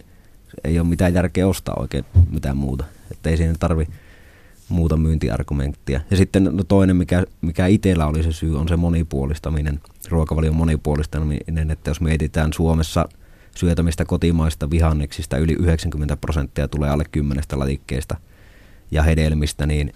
ei 0.63 0.79
ole 0.79 0.87
mitään 0.87 1.13
järkeä 1.13 1.47
ostaa 1.47 1.75
oikein 1.79 2.05
mitään 2.29 2.57
muuta. 2.57 2.83
Että 3.11 3.29
ei 3.29 3.37
siinä 3.37 3.55
tarvi 3.59 3.87
muuta 4.69 4.97
myyntiargumenttia. 4.97 6.01
Ja 6.11 6.17
sitten 6.17 6.43
no 6.43 6.63
toinen, 6.63 6.95
mikä, 6.95 7.23
mikä 7.41 7.67
itsellä 7.67 8.07
oli 8.07 8.23
se 8.23 8.31
syy, 8.31 8.59
on 8.59 8.67
se 8.67 8.75
monipuolistaminen, 8.75 9.79
ruokavalion 10.09 10.55
monipuolistaminen, 10.55 11.71
että 11.71 11.89
jos 11.89 12.01
mietitään 12.01 12.53
Suomessa 12.53 13.09
syötämistä 13.55 14.05
kotimaista 14.05 14.69
vihanneksista, 14.69 15.37
yli 15.37 15.53
90 15.53 16.17
prosenttia 16.17 16.67
tulee 16.67 16.89
alle 16.89 17.03
kymmenestä 17.11 17.59
latikkeesta 17.59 18.17
ja 18.91 19.03
hedelmistä, 19.03 19.65
niin 19.65 19.93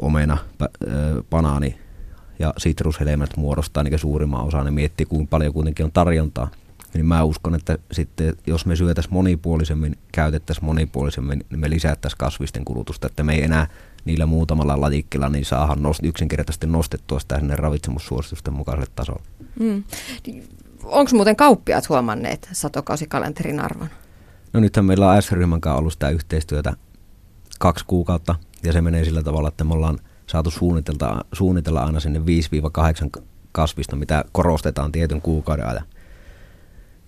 omena, 0.00 0.38
banaani, 1.30 1.78
ja 2.38 2.54
sitrushedelmät 2.56 3.36
muodostaa 3.36 3.82
niin 3.82 3.98
suurimman 3.98 4.44
osan 4.44 4.66
ja 4.66 4.72
miettii, 4.72 5.06
kuinka 5.06 5.30
paljon 5.30 5.52
kuitenkin 5.52 5.84
on 5.84 5.92
tarjontaa. 5.92 6.50
Niin 6.94 7.06
mä 7.06 7.24
uskon, 7.24 7.54
että 7.54 7.78
sitten 7.92 8.34
jos 8.46 8.66
me 8.66 8.76
syötäisiin 8.76 9.14
monipuolisemmin, 9.14 9.98
käytettäisiin 10.12 10.64
monipuolisemmin, 10.64 11.44
niin 11.50 11.60
me 11.60 11.70
lisättäisiin 11.70 12.18
kasvisten 12.18 12.64
kulutusta, 12.64 13.06
että 13.06 13.22
me 13.22 13.34
ei 13.34 13.42
enää 13.44 13.66
niillä 14.04 14.26
muutamalla 14.26 14.80
lajikkeella 14.80 15.28
niin 15.28 15.44
saadaan 15.44 15.82
nost, 15.82 16.04
yksinkertaisesti 16.04 16.66
nostettua 16.66 17.20
sitä 17.20 17.38
sinne 17.38 17.56
ravitsemussuositusten 17.56 18.54
mukaiselle 18.54 18.90
tasolle. 18.96 19.22
Mm. 19.60 19.84
Onko 20.84 21.10
muuten 21.14 21.36
kauppiaat 21.36 21.88
huomanneet 21.88 22.48
satokausikalenterin 22.52 23.60
arvon? 23.60 23.88
No 24.52 24.60
nythän 24.60 24.84
meillä 24.84 25.10
on 25.10 25.22
S-ryhmän 25.22 25.60
kanssa 25.60 25.78
ollut 25.78 25.92
sitä 25.92 26.10
yhteistyötä 26.10 26.72
kaksi 27.58 27.84
kuukautta 27.86 28.34
ja 28.62 28.72
se 28.72 28.80
menee 28.80 29.04
sillä 29.04 29.22
tavalla, 29.22 29.48
että 29.48 29.64
me 29.64 29.74
ollaan 29.74 29.98
saatu 30.28 30.50
suunnitella, 30.50 31.24
suunnitella 31.32 31.82
aina 31.82 32.00
sinne 32.00 32.18
5-8 33.18 33.22
kasvista, 33.52 33.96
mitä 33.96 34.24
korostetaan 34.32 34.92
tietyn 34.92 35.20
kuukauden 35.20 35.66
ajan. 35.66 35.84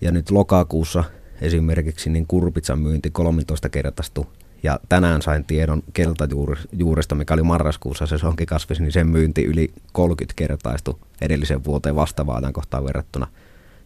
Ja 0.01 0.11
nyt 0.11 0.31
lokakuussa 0.31 1.03
esimerkiksi 1.41 2.09
niin 2.09 2.27
kurpitsan 2.27 2.79
myynti 2.79 3.09
13 3.09 3.69
kertaistu 3.69 4.27
ja 4.63 4.79
tänään 4.89 5.21
sain 5.21 5.45
tiedon 5.45 5.83
keltajuuresta, 5.93 7.15
mikä 7.15 7.33
oli 7.33 7.43
marraskuussa 7.43 8.05
se 8.05 8.17
sonkikasvis, 8.17 8.79
niin 8.79 8.91
sen 8.91 9.07
myynti 9.07 9.45
yli 9.45 9.73
30 9.91 10.33
kertaistu 10.35 10.99
edellisen 11.21 11.63
vuoteen 11.63 11.95
vastaavaan 11.95 12.53
kohtaan 12.53 12.85
verrattuna. 12.85 13.27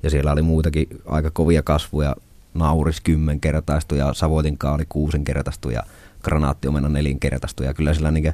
Ja 0.04 0.10
siellä 0.10 0.32
oli 0.32 0.42
muitakin 0.42 0.88
aika 1.06 1.32
kovia 1.32 1.64
kasvuja, 1.64 2.16
nauris 2.54 3.02
10 3.02 3.40
kertaistu 3.40 3.96
ja 3.96 4.14
savotinkaa 4.14 4.74
oli 4.74 4.86
6 4.90 5.20
kertaistu 5.20 5.70
ja 5.70 5.84
granaattiomena 6.24 6.90
nelinkertaistu. 6.90 7.64
Ja 7.64 7.74
kyllä 7.74 7.94
sillä 7.94 8.12
niin 8.12 8.34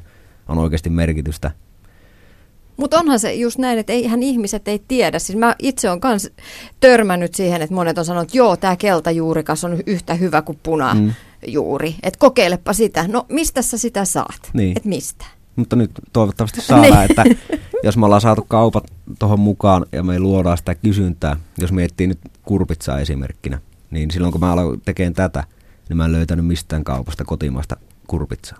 on 0.52 0.58
oikeasti 0.58 0.90
merkitystä. 0.90 1.50
Mutta 2.76 2.98
onhan 2.98 3.18
se 3.18 3.34
just 3.34 3.58
näin, 3.58 3.78
että 3.78 3.92
eihän 3.92 4.22
ihmiset 4.22 4.68
ei 4.68 4.82
tiedä. 4.88 5.18
Siis 5.18 5.38
mä 5.38 5.56
itse 5.58 5.90
olen 5.90 6.00
myös 6.04 6.30
törmännyt 6.80 7.34
siihen, 7.34 7.62
että 7.62 7.74
monet 7.74 7.98
on 7.98 8.04
sanonut, 8.04 8.28
että 8.28 8.36
joo, 8.36 8.56
tämä 8.56 8.76
keltajuurikas 8.76 9.64
on 9.64 9.78
yhtä 9.86 10.14
hyvä 10.14 10.42
kuin 10.42 10.58
punajuuri. 10.62 11.90
Mm. 11.90 11.96
Että 12.02 12.18
kokeilepa 12.18 12.72
sitä. 12.72 13.08
No 13.08 13.26
mistä 13.28 13.62
sä 13.62 13.78
sitä 13.78 14.04
saat? 14.04 14.50
Niin. 14.52 14.76
Et 14.76 14.84
mistä? 14.84 15.24
Mutta 15.56 15.76
nyt 15.76 15.90
toivottavasti 16.12 16.60
saadaan, 16.60 16.92
niin. 17.08 17.10
että 17.10 17.24
jos 17.82 17.96
me 17.96 18.06
ollaan 18.06 18.20
saatu 18.20 18.44
kaupat 18.48 18.84
tuohon 19.18 19.40
mukaan 19.40 19.86
ja 19.92 20.02
me 20.02 20.18
luodaan 20.18 20.58
sitä 20.58 20.74
kysyntää, 20.74 21.36
jos 21.58 21.72
miettii 21.72 22.06
nyt 22.06 22.18
kurpitsaa 22.42 23.00
esimerkkinä, 23.00 23.58
niin 23.90 24.10
silloin 24.10 24.32
kun 24.32 24.40
mä 24.40 24.52
aloin 24.52 24.80
tekemään 24.84 25.14
tätä, 25.14 25.44
niin 25.88 25.96
mä 25.96 26.04
en 26.04 26.12
löytänyt 26.12 26.46
mistään 26.46 26.84
kaupasta 26.84 27.24
kotimaista 27.24 27.76
kurpitsaa. 28.06 28.58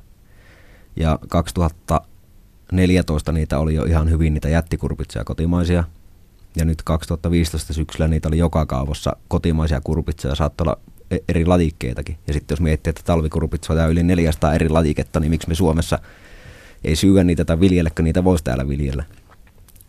Ja 0.97 1.19
2014 1.29 3.33
niitä 3.33 3.59
oli 3.59 3.75
jo 3.75 3.85
ihan 3.85 4.11
hyvin 4.11 4.35
niitä 4.35 4.49
jättikurpitseja 4.49 5.25
kotimaisia. 5.25 5.85
Ja 6.57 6.65
nyt 6.65 6.83
2015 6.83 7.73
syksyllä 7.73 8.09
niitä 8.09 8.29
oli 8.29 8.39
joka 8.39 8.67
kaupassa 8.67 9.17
kotimaisia 9.29 9.81
kurpitseja, 9.81 10.35
saattoi 10.35 10.65
olla 10.65 10.79
e- 11.11 11.19
eri 11.29 11.47
lajikkeitakin. 11.47 12.19
Ja 12.27 12.33
sitten 12.33 12.55
jos 12.55 12.61
miettii, 12.61 12.91
että 12.91 13.03
talvikurpitsoja 13.05 13.87
yli 13.87 14.03
400 14.03 14.55
eri 14.55 14.69
lajiketta, 14.69 15.21
niin 15.21 15.31
miksi 15.31 15.49
me 15.49 15.55
Suomessa 15.55 15.99
ei 16.85 16.97
syö 16.97 17.25
niitä 17.25 17.45
tai 17.45 17.61
viljelläkö 17.61 18.03
niitä 18.03 18.25
voisi 18.25 18.45
täällä 18.45 18.69
viljellä. 18.69 19.05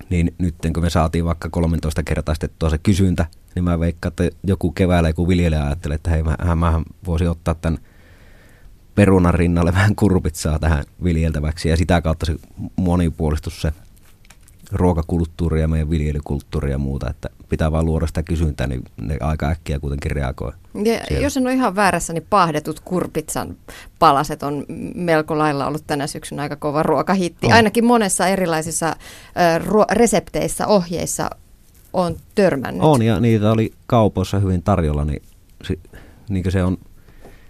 Niin 0.09 0.33
nyt 0.37 0.55
kun 0.73 0.83
me 0.83 0.89
saatiin 0.89 1.25
vaikka 1.25 1.49
13 1.49 2.03
kertaistettua 2.03 2.69
se 2.69 2.77
kysyntä, 2.77 3.25
niin 3.55 3.63
mä 3.63 3.79
veikkaan, 3.79 4.11
että 4.11 4.37
joku 4.43 4.71
keväällä 4.71 5.09
joku 5.09 5.27
viljelijä 5.27 5.65
ajattelee, 5.65 5.95
että 5.95 6.09
hei, 6.09 6.23
mä, 6.23 6.55
mä 6.55 6.81
voisin 7.05 7.29
ottaa 7.29 7.55
tämän 7.55 7.79
perunan 8.95 9.33
rinnalle 9.33 9.73
vähän 9.79 9.95
kurpitsaa 9.95 10.59
tähän 10.59 10.83
viljeltäväksi 11.03 11.69
ja 11.69 11.77
sitä 11.77 12.01
kautta 12.01 12.25
se 12.25 12.35
monipuolistus 12.75 13.61
se 13.61 13.73
ruokakulttuuri 14.71 15.61
ja 15.61 15.67
meidän 15.67 15.89
viljelykulttuuri 15.89 16.71
ja 16.71 16.77
muuta, 16.77 17.09
että 17.09 17.29
pitää 17.49 17.71
vaan 17.71 17.85
luoda 17.85 18.07
sitä 18.07 18.23
kysyntää, 18.23 18.67
niin 18.67 18.83
ne 19.01 19.17
aika 19.19 19.47
äkkiä 19.47 19.79
kuitenkin 19.79 20.11
reagoi. 20.11 20.51
Ja 21.09 21.19
jos 21.19 21.37
en 21.37 21.43
ole 21.43 21.53
ihan 21.53 21.75
väärässä, 21.75 22.13
niin 22.13 22.25
pahdetut 22.29 22.79
kurpitsan 22.79 23.55
palaset 23.99 24.43
on 24.43 24.65
melko 24.95 25.37
lailla 25.37 25.67
ollut 25.67 25.83
tänä 25.87 26.07
syksynä 26.07 26.41
aika 26.41 26.55
kova 26.55 26.83
ruokahitti. 26.83 27.47
On. 27.47 27.53
Ainakin 27.53 27.85
monessa 27.85 28.27
erilaisissa 28.27 28.87
äh, 28.87 29.65
ruo- 29.65 29.85
resepteissä, 29.91 30.67
ohjeissa 30.67 31.29
on 31.93 32.15
törmännyt. 32.35 32.83
On 32.83 33.01
ja 33.01 33.19
niitä 33.19 33.51
oli 33.51 33.73
kaupoissa 33.87 34.39
hyvin 34.39 34.63
tarjolla, 34.63 35.05
niin, 35.05 35.21
niin 36.29 36.51
se 36.51 36.63
on 36.63 36.77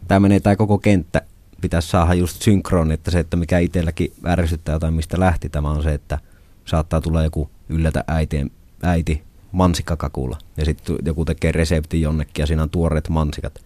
tämä 0.07 0.19
menee 0.19 0.39
tämä 0.39 0.55
koko 0.55 0.77
kenttä, 0.77 1.21
pitäisi 1.63 1.87
saada 1.87 2.13
just 2.13 2.41
synkron, 2.41 2.91
että 2.91 3.11
se, 3.11 3.19
että 3.19 3.37
mikä 3.37 3.59
itselläkin 3.59 4.13
ärsyttää 4.27 4.75
jotain, 4.75 4.93
mistä 4.93 5.19
lähti 5.19 5.49
tämä 5.49 5.69
on 5.71 5.83
se, 5.83 5.93
että 5.93 6.19
saattaa 6.65 7.01
tulla 7.01 7.23
joku 7.23 7.49
yllätä 7.69 8.03
äitien, 8.07 8.51
äiti 8.83 9.23
mansikkakakulla. 9.51 10.37
Ja 10.57 10.65
sitten 10.65 10.95
joku 11.05 11.25
tekee 11.25 11.51
resepti 11.51 12.01
jonnekin 12.01 12.43
ja 12.43 12.47
siinä 12.47 12.63
on 12.63 12.69
tuoreet 12.69 13.09
mansikat 13.09 13.59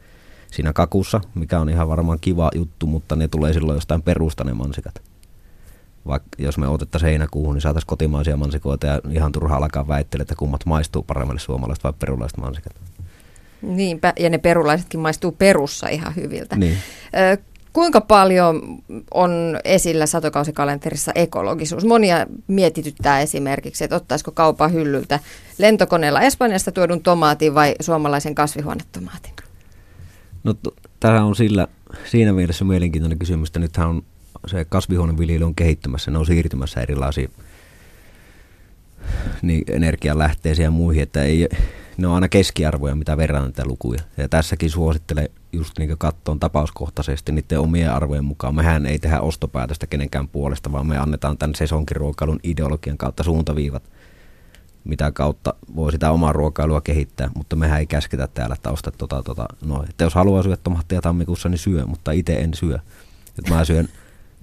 siinä 0.51 0.74
kakussa, 0.74 1.22
mikä 1.36 1.60
on 1.60 1.70
ihan 1.70 1.88
varmaan 1.88 2.20
kiva 2.22 2.51
juttu, 2.56 2.88
mutta 2.88 3.16
ne 3.16 3.27
tulee 3.27 3.54
silloin 3.54 3.77
jostain 3.77 4.01
perusta 4.01 4.44
ne 4.44 4.54
mansikat. 4.54 5.01
Vaikka 6.08 6.30
jos 6.38 6.58
me 6.58 6.68
otettaisiin 6.68 7.10
heinäkuuhun, 7.10 7.56
niin 7.56 7.62
saataisiin 7.62 7.88
kotimaisia 7.88 8.38
mansikoita 8.38 8.88
ja 8.88 9.01
ihan 9.12 9.32
turha 9.32 9.58
alkaa 9.58 9.88
väittellä, 9.88 10.22
että 10.22 10.36
kummat 10.36 10.66
maistuu 10.66 11.04
paremmalle 11.04 11.39
suomalaiset 11.39 11.84
vai 11.84 11.94
perulaiset 12.00 12.38
mansikat. 12.38 12.74
Niinpä, 13.62 14.13
ja 14.20 14.30
ne 14.30 14.38
perulaisetkin 14.38 15.00
maistuu 15.00 15.32
perussa 15.32 15.88
ihan 15.88 16.16
hyviltä. 16.16 16.56
Niin. 16.56 16.77
Kuinka 17.77 18.01
paljon 18.01 18.79
on 19.13 19.60
esillä 19.63 20.05
satokausikalenterissa 20.05 21.12
ekologisuus? 21.15 21.86
Monia 21.86 22.25
mietityttää 22.48 23.22
esimerkiksi, 23.22 23.84
että 23.84 23.96
ottaisiko 23.96 24.31
kaupan 24.31 24.74
hyllyltä 24.74 25.19
lentokoneella 25.57 26.22
Espanjasta 26.22 26.72
tuodun 26.72 27.03
tomaatin 27.03 27.55
vai 27.55 27.75
suomalaisen 27.81 28.36
kasvihuonetomaatin? 28.36 29.34
No 30.43 30.55
tämä 31.00 31.25
on 31.25 31.36
sillä, 31.36 31.67
siinä 32.05 32.34
mielessä 32.34 32.65
mielenkiintoinen 32.65 33.19
kysymys, 33.19 33.50
että 33.50 33.60
nythän 33.60 33.88
on 33.88 34.01
se 34.48 34.65
kasvihuoneviljely 34.65 35.46
on 35.46 35.55
kehittymässä, 35.55 36.12
ne 36.12 36.17
on 36.17 36.25
siirtymässä 36.25 36.81
erilaisiin 36.81 37.31
niin 39.41 39.63
energialähteisiin 39.67 40.63
ja 40.63 40.72
muihin, 40.72 41.03
että 41.03 41.24
ei, 41.24 41.50
ne 41.98 42.08
on 42.08 42.13
aina 42.13 42.27
keskiarvoja, 42.27 42.96
mitä 42.96 43.18
verran 43.18 43.44
näitä 43.44 43.66
lukuja. 43.66 44.00
Ja 44.18 44.30
tässäkin 44.30 44.70
suosittelen 44.70 45.30
just 45.54 45.80
niin 45.80 45.98
kattoon 45.98 46.39
tapauskohtaisesti 46.39 47.32
niiden 47.32 47.60
omien 47.60 47.92
arvojen 47.94 48.25
mukaan. 48.25 48.56
Mehän 48.56 48.86
ei 48.86 49.00
tehdä 49.00 49.22
ostopäätöstä 49.22 49.88
kenenkään 49.88 50.27
puolesta, 50.27 50.72
vaan 50.72 50.88
me 50.88 50.98
annetaan 50.98 51.38
tämän 51.38 51.56
sesonkiruokailun 51.56 52.39
ideologian 52.44 52.98
kautta 52.98 53.24
suuntaviivat, 53.24 53.84
mitä 54.84 55.12
kautta 55.12 55.54
voi 55.75 55.92
sitä 55.92 56.12
omaa 56.12 56.34
ruokailua 56.34 56.82
kehittää, 56.82 57.30
mutta 57.36 57.56
mehän 57.56 57.80
ei 57.80 57.88
käsketä 57.88 58.27
täällä, 58.27 58.54
että 58.54 58.72
ostat 58.72 58.96
tota, 58.98 59.24
tota, 59.24 59.46
no, 59.66 59.84
että 59.89 60.04
jos 60.04 60.16
haluaa 60.16 60.44
syödä 60.44 60.58
tomattia 60.58 61.01
tammikuussa, 61.01 61.50
niin 61.50 61.60
syö, 61.60 61.86
mutta 61.86 62.12
itse 62.12 62.34
en 62.34 62.54
syö. 62.54 62.80
Et 63.39 63.50
mä 63.50 63.66
syön 63.66 63.89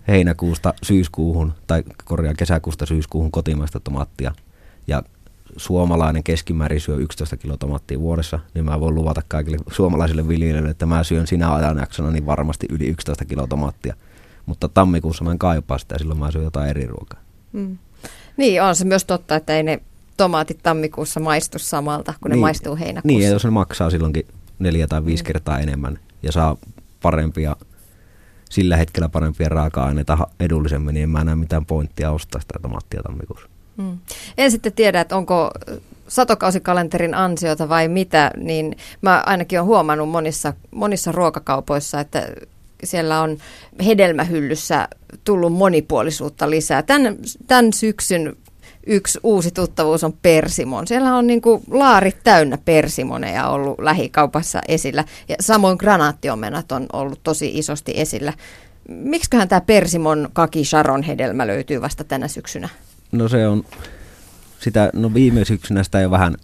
heinäkuusta 0.09 0.75
syyskuuhun 0.83 1.53
tai 1.67 1.83
korjaa 2.05 2.35
kesäkuusta 2.35 2.87
syyskuuhun 2.87 3.31
kotimaista 3.31 3.81
tomaattia 3.81 4.33
ja 4.87 5.03
suomalainen 5.57 6.23
keskimäärin 6.25 6.81
syö 6.81 6.97
11 6.97 7.37
kiloa 7.37 7.57
tomaattia 7.57 8.01
vuodessa, 8.01 8.39
niin 8.55 8.65
mä 8.65 8.81
voin 8.81 8.95
luvata 8.95 9.23
kaikille 9.29 9.59
suomalaisille 9.71 10.29
viljelijöille, 10.29 10.71
että 10.71 10.87
mä 10.87 11.05
syön 11.05 11.27
sinä 11.27 11.55
ajanjaksona 11.55 12.11
niin 12.11 12.27
varmasti 12.27 12.67
yli 12.71 12.87
11 12.87 13.25
kiloa 13.25 13.47
tomaattia. 13.47 13.95
Mutta 14.47 14.69
tammikuussa 14.69 15.25
mä 15.25 15.31
en 15.31 15.39
kaipaa 15.39 15.79
sitä 15.79 15.95
ja 15.95 15.99
silloin 15.99 16.19
mä 16.19 16.31
syön 16.31 16.45
jotain 16.45 16.71
eri 16.71 16.87
ruokaa. 16.87 17.21
Mm. 17.53 17.79
Niin, 18.37 18.63
on 18.63 18.77
se 18.77 18.85
myös 18.85 19.05
totta, 19.05 19.37
että 19.37 19.57
ei 19.57 19.63
ne 19.63 19.81
tomaatit 20.17 20.59
tammikuussa 20.63 21.21
maistu 21.21 21.59
samalta, 21.59 22.15
kun 22.21 22.31
niin, 22.31 22.39
ne 22.39 22.41
maistuu 22.41 22.77
heinäkuussa. 22.77 23.07
Niin, 23.07 23.23
ja 23.23 23.29
jos 23.29 23.45
ne 23.45 23.51
maksaa 23.51 23.91
silloinkin 23.91 24.27
neljä 24.59 24.87
tai 24.87 25.05
viisi 25.05 25.23
mm. 25.23 25.27
kertaa 25.27 25.59
enemmän 25.59 25.99
ja 26.23 26.33
saa 26.33 26.57
parempia 27.03 27.57
sillä 28.51 28.77
hetkellä 28.77 29.09
parempia 29.09 29.49
raaka-aineita 29.49 30.19
edullisemmin, 30.41 30.95
niin 30.95 31.03
en 31.03 31.11
mä 31.11 31.25
näe 31.25 31.35
mitään 31.35 31.67
pointtia 31.67 32.11
ostaa 32.11 32.41
sitä 32.41 32.55
tomaattia 32.63 33.03
tammikuussa. 33.03 33.49
Mm. 33.77 33.99
En 34.39 34.51
sitten 34.51 34.73
tiedä, 34.73 35.01
että 35.01 35.17
onko 35.17 35.51
satokausikalenterin 36.09 37.15
ansiota 37.15 37.69
vai 37.69 37.89
mitä, 37.89 38.31
niin 38.37 38.77
mä 39.03 39.23
ainakin 39.27 39.59
olen 39.59 39.67
huomannut 39.67 40.09
monissa, 40.09 40.53
monissa 40.71 41.13
ruokakaupoissa, 41.13 42.01
että 42.01 42.29
siellä 42.85 43.21
on 43.21 43.39
hedelmähyllyssä 43.87 44.89
tullut 45.25 45.53
monipuolisuutta 45.53 46.51
lisää. 46.51 46.83
Tämän, 46.83 47.17
tämän 47.47 47.73
syksyn 47.73 48.37
yksi 48.87 49.19
uusi 49.23 49.51
tuttavuus 49.51 50.05
on 50.05 50.13
persimon. 50.23 50.87
Siellä 50.87 51.17
on 51.17 51.27
niin 51.27 51.41
kuin 51.43 51.63
laarit 51.71 52.17
täynnä 52.25 52.59
persimoneja 52.65 53.49
ollut 53.49 53.79
lähikaupassa 53.79 54.61
esillä. 54.69 55.05
Ja 55.29 55.37
samoin 55.41 55.77
granaattiomenat 55.81 56.73
on 56.73 56.87
ollut 56.93 57.21
tosi 57.23 57.59
isosti 57.59 57.93
esillä. 57.97 58.33
Miksiköhän 58.89 59.49
tämä 59.49 59.61
persimon 59.61 60.29
kaki 60.33 60.65
sharon 60.65 61.03
hedelmä 61.03 61.47
löytyy 61.47 61.81
vasta 61.81 62.05
tänä 62.05 62.29
syksynä? 62.29 62.69
No 63.15 63.29
se 63.29 63.49
on, 63.49 63.65
sitä, 64.59 64.91
no 64.93 65.15
viime 65.15 65.45
syksynä 65.45 65.83
sitä 65.83 66.01
jo 66.01 66.11
vähän 66.11 66.35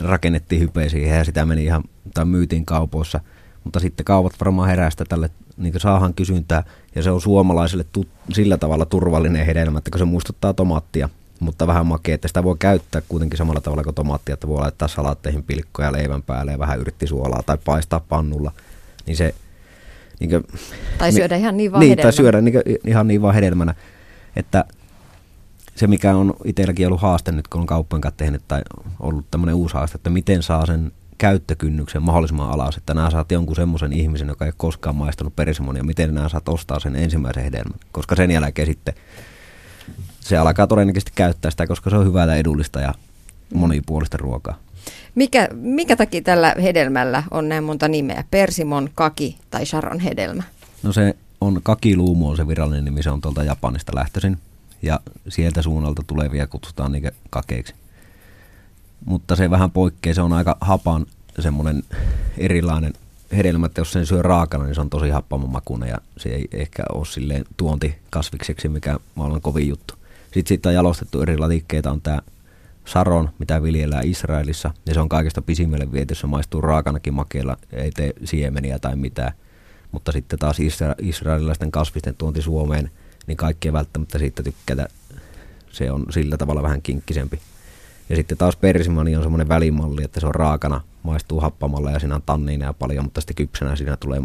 rakennettiin 0.00 0.60
hypeä 0.60 0.88
siihen 0.88 1.18
ja 1.18 1.24
sitä 1.24 1.46
meni 1.46 1.64
ihan, 1.64 1.84
tai 2.14 2.24
myytiin 2.24 2.66
kaupoissa. 2.66 3.20
Mutta 3.64 3.80
sitten 3.80 4.04
kaupat 4.04 4.32
varmaan 4.40 4.68
herästä 4.68 5.04
tälle, 5.04 5.30
niin 5.56 5.80
saahan 5.80 6.14
kysyntää 6.14 6.64
ja 6.94 7.02
se 7.02 7.10
on 7.10 7.20
suomalaisille 7.20 7.84
tu, 7.92 8.06
sillä 8.32 8.56
tavalla 8.56 8.86
turvallinen 8.86 9.46
hedelmä, 9.46 9.78
että 9.78 9.90
kun 9.90 9.98
se 9.98 10.04
muistuttaa 10.04 10.54
tomaattia, 10.54 11.08
mutta 11.40 11.66
vähän 11.66 11.86
makea, 11.86 12.14
että 12.14 12.28
sitä 12.28 12.44
voi 12.44 12.56
käyttää 12.58 13.02
kuitenkin 13.08 13.38
samalla 13.38 13.60
tavalla 13.60 13.84
kuin 13.84 13.94
tomaattia, 13.94 14.34
että 14.34 14.48
voi 14.48 14.60
laittaa 14.60 14.88
salaatteihin 14.88 15.42
pilkkoja 15.42 15.92
leivän 15.92 16.22
päälle 16.22 16.52
ja 16.52 16.58
vähän 16.58 16.80
yritti 16.80 17.06
suolaa 17.06 17.42
tai 17.42 17.58
paistaa 17.64 18.00
pannulla, 18.00 18.52
niin 19.06 19.16
se... 19.16 19.34
Niin 20.20 20.30
kuin, 20.30 20.44
tai 20.98 21.12
syödä 21.12 21.36
ihan 21.36 21.56
niin 21.56 21.72
vaan 21.72 21.80
niin, 21.80 21.90
hedelmänä. 21.90 22.12
Tai 22.12 22.12
syödä 22.12 22.40
niin 22.40 22.52
kuin, 22.52 22.62
ihan 22.86 23.08
niin 23.08 23.22
vaan 23.22 23.34
hedelmänä, 23.34 23.74
että 24.36 24.64
se 25.76 25.86
mikä 25.86 26.16
on 26.16 26.34
itselläkin 26.44 26.86
ollut 26.86 27.00
haaste 27.00 27.32
nyt, 27.32 27.48
kun 27.48 27.60
on 27.60 27.66
kauppojen 27.66 28.00
kanssa 28.00 28.16
tehnyt 28.16 28.42
tai 28.48 28.62
ollut 29.00 29.30
tämmöinen 29.30 29.54
uusi 29.54 29.74
haaste, 29.74 29.96
että 29.96 30.10
miten 30.10 30.42
saa 30.42 30.66
sen 30.66 30.92
käyttökynnyksen 31.18 32.02
mahdollisimman 32.02 32.50
alas, 32.50 32.76
että 32.76 32.94
nämä 32.94 33.10
saat 33.10 33.32
jonkun 33.32 33.56
semmoisen 33.56 33.92
ihmisen, 33.92 34.28
joka 34.28 34.46
ei 34.46 34.52
koskaan 34.56 34.96
maistanut 34.96 35.36
persimonia, 35.36 35.84
miten 35.84 36.14
nämä 36.14 36.28
saat 36.28 36.48
ostaa 36.48 36.80
sen 36.80 36.96
ensimmäisen 36.96 37.44
hedelmän, 37.44 37.78
koska 37.92 38.16
sen 38.16 38.30
jälkeen 38.30 38.66
sitten 38.66 38.94
se 40.20 40.36
alkaa 40.36 40.66
todennäköisesti 40.66 41.12
käyttää 41.14 41.50
sitä, 41.50 41.66
koska 41.66 41.90
se 41.90 41.96
on 41.96 42.06
hyvää 42.06 42.26
ja 42.26 42.34
edullista 42.34 42.80
ja 42.80 42.94
monipuolista 43.54 44.16
ruokaa. 44.16 44.58
Mikä, 45.14 45.48
mikä 45.52 45.96
takia 45.96 46.22
tällä 46.22 46.54
hedelmällä 46.62 47.22
on 47.30 47.48
näin 47.48 47.64
monta 47.64 47.88
nimeä? 47.88 48.24
Persimon, 48.30 48.90
kaki 48.94 49.38
tai 49.50 49.66
sharon 49.66 50.00
hedelmä? 50.00 50.42
No 50.82 50.92
se 50.92 51.16
on 51.40 51.60
kakiluumu 51.62 52.28
on 52.28 52.36
se 52.36 52.48
virallinen 52.48 52.84
nimi, 52.84 53.02
se 53.02 53.10
on 53.10 53.20
tuolta 53.20 53.44
Japanista 53.44 53.92
lähtöisin 53.94 54.38
ja 54.82 55.00
sieltä 55.28 55.62
suunnalta 55.62 56.02
tulevia 56.06 56.46
kutsutaan 56.46 56.92
niitä 56.92 57.12
kakeiksi. 57.30 57.74
Mutta 59.04 59.36
se 59.36 59.50
vähän 59.50 59.70
poikkeaa, 59.70 60.14
se 60.14 60.22
on 60.22 60.32
aika 60.32 60.56
hapan 60.60 61.06
semmoinen 61.38 61.82
erilainen 62.38 62.92
hedelmä, 63.36 63.66
että 63.66 63.80
jos 63.80 63.92
sen 63.92 64.06
syö 64.06 64.22
raakana, 64.22 64.64
niin 64.64 64.74
se 64.74 64.80
on 64.80 64.90
tosi 64.90 65.10
happamon 65.10 65.50
makuinen 65.50 65.88
ja 65.88 65.98
se 66.16 66.28
ei 66.28 66.48
ehkä 66.52 66.82
ole 66.92 67.06
silleen 67.06 67.44
tuontikasvikseksi, 67.56 68.68
mikä 68.68 68.98
maailman 69.14 69.40
kovin 69.40 69.68
juttu. 69.68 69.94
Sitten 70.24 70.48
siitä 70.48 70.68
on 70.68 70.74
jalostettu 70.74 71.22
eri 71.22 71.38
latikkeita, 71.38 71.90
on 71.90 72.00
tämä 72.00 72.20
saron, 72.84 73.30
mitä 73.38 73.62
viljellään 73.62 74.06
Israelissa, 74.06 74.70
ja 74.86 74.94
se 74.94 75.00
on 75.00 75.08
kaikesta 75.08 75.42
pisimmälle 75.42 75.92
viety, 75.92 76.14
se 76.14 76.26
maistuu 76.26 76.60
raakanakin 76.60 77.14
makeilla, 77.14 77.56
ei 77.72 77.90
tee 77.90 78.12
siemeniä 78.24 78.78
tai 78.78 78.96
mitään. 78.96 79.32
Mutta 79.92 80.12
sitten 80.12 80.38
taas 80.38 80.58
isra- 80.58 80.94
israelilaisten 80.98 81.70
kasvisten 81.70 82.14
tuonti 82.16 82.42
Suomeen, 82.42 82.90
niin 83.26 83.36
kaikki 83.36 83.68
ei 83.68 83.72
välttämättä 83.72 84.18
siitä 84.18 84.42
tykkää. 84.42 84.86
Se 85.70 85.90
on 85.90 86.06
sillä 86.10 86.36
tavalla 86.36 86.62
vähän 86.62 86.82
kinkkisempi. 86.82 87.40
Ja 88.08 88.16
sitten 88.16 88.38
taas 88.38 88.56
persimani 88.56 89.16
on 89.16 89.22
semmoinen 89.22 89.48
välimalli, 89.48 90.04
että 90.04 90.20
se 90.20 90.26
on 90.26 90.34
raakana, 90.34 90.80
maistuu 91.02 91.40
happamalla 91.40 91.90
ja 91.90 91.98
siinä 91.98 92.14
on 92.14 92.22
tanniineja 92.26 92.72
paljon, 92.72 93.04
mutta 93.04 93.20
sitten 93.20 93.36
kypsänä 93.36 93.76
siinä 93.76 93.96
tulee 93.96 94.22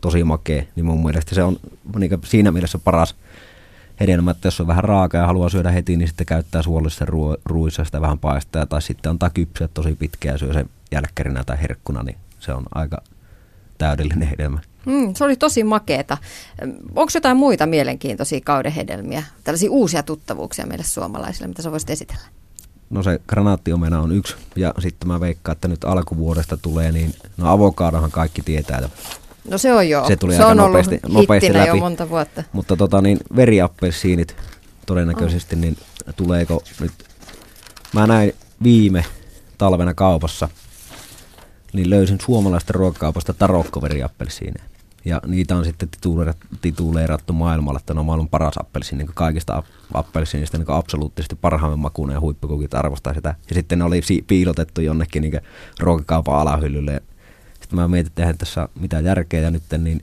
tosi 0.00 0.24
makea. 0.24 0.62
Niin 0.76 0.86
mun 0.86 1.04
mielestä 1.04 1.34
se 1.34 1.42
on 1.42 1.56
niin 1.98 2.20
siinä 2.24 2.52
mielessä 2.52 2.78
paras 2.78 3.14
hedelmä, 4.00 4.30
että 4.30 4.46
jos 4.46 4.60
on 4.60 4.66
vähän 4.66 4.84
raaka 4.84 5.18
ja 5.18 5.26
haluaa 5.26 5.48
syödä 5.48 5.70
heti, 5.70 5.96
niin 5.96 6.08
sitten 6.08 6.26
käyttää 6.26 6.62
suolissa 6.62 7.04
ruo- 7.04 7.40
ruuissa 7.44 7.84
sitä 7.84 8.00
vähän 8.00 8.18
paistaa 8.18 8.66
tai 8.66 8.82
sitten 8.82 9.10
antaa 9.10 9.30
kypsyä 9.30 9.68
tosi 9.68 9.94
pitkään 9.94 10.34
ja 10.34 10.38
syö 10.38 10.52
sen 10.52 10.70
jälkkärinä 10.92 11.44
tai 11.44 11.60
herkkuna, 11.62 12.02
niin 12.02 12.16
se 12.38 12.52
on 12.52 12.64
aika 12.74 13.02
täydellinen 13.82 14.28
hedelmä. 14.28 14.60
Mm, 14.86 15.14
se 15.14 15.24
oli 15.24 15.36
tosi 15.36 15.64
makeeta. 15.64 16.18
Onko 16.94 17.10
jotain 17.14 17.36
muita 17.36 17.66
mielenkiintoisia 17.66 18.40
kauden 18.44 18.72
hedelmiä, 18.72 19.22
tällaisia 19.44 19.70
uusia 19.70 20.02
tuttavuuksia 20.02 20.66
meille 20.66 20.84
suomalaisille, 20.84 21.48
mitä 21.48 21.62
sä 21.62 21.70
voisit 21.70 21.90
esitellä? 21.90 22.22
No 22.90 23.02
se 23.02 23.20
granaattiomena 23.28 24.00
on 24.00 24.12
yksi, 24.12 24.36
ja 24.56 24.74
sitten 24.78 25.08
mä 25.08 25.20
veikkaan, 25.20 25.52
että 25.52 25.68
nyt 25.68 25.84
alkuvuodesta 25.84 26.56
tulee, 26.56 26.92
niin 26.92 27.14
no 27.36 27.52
avokaadahan 27.52 28.10
kaikki 28.10 28.42
tietää. 28.42 28.88
No 29.50 29.58
se 29.58 29.72
on 29.72 29.88
joo. 29.88 30.08
Se 30.08 30.16
tuli 30.16 30.32
se 30.32 30.38
aika 30.38 30.50
on 30.50 30.56
nopeasti, 30.56 31.00
ollut 31.02 31.20
nopeasti 31.20 31.52
läpi. 31.52 31.68
jo 31.68 31.76
monta 31.76 32.08
vuotta. 32.08 32.42
Mutta 32.52 32.76
tota 32.76 33.00
niin, 33.00 33.18
veriappelsiinit 33.36 34.36
todennäköisesti, 34.86 35.56
oh. 35.56 35.60
niin 35.60 35.76
tuleeko 36.16 36.62
nyt, 36.80 36.92
mä 37.92 38.06
näin 38.06 38.34
viime 38.62 39.04
talvena 39.58 39.94
kaupassa, 39.94 40.48
niin 41.72 41.90
löysin 41.90 42.20
suomalaista 42.20 42.72
ruokakaupasta 42.72 43.34
tarokkoveriappelsiineja. 43.34 44.72
Ja 45.04 45.20
niitä 45.26 45.56
on 45.56 45.64
sitten 45.64 45.88
tituleerattu 46.60 47.32
maailmalla, 47.32 47.78
että 47.78 47.94
ne 47.94 48.00
on 48.00 48.06
maailman 48.06 48.28
paras 48.28 48.54
appelsiini, 48.56 49.04
niin 49.04 49.14
kaikista 49.14 49.62
appelsiinista 49.94 50.58
niin 50.58 50.70
absoluuttisesti 50.70 51.34
parhaimman 51.34 51.78
makuun 51.78 52.10
ja 52.10 52.20
huippukukit 52.20 52.74
arvostaa 52.74 53.14
sitä. 53.14 53.34
Ja 53.48 53.54
sitten 53.54 53.78
ne 53.78 53.84
oli 53.84 54.00
piilotettu 54.26 54.80
jonnekin 54.80 55.22
niin 55.22 55.40
ruokakaupan 55.80 56.38
alahyllylle. 56.38 57.02
Sitten 57.60 57.78
mä 57.78 57.88
mietin, 57.88 58.10
että 58.10 58.34
tässä 58.34 58.68
mitään 58.80 59.04
järkeä 59.04 59.40
ja 59.40 59.50
nyt 59.50 59.62
niin 59.78 60.02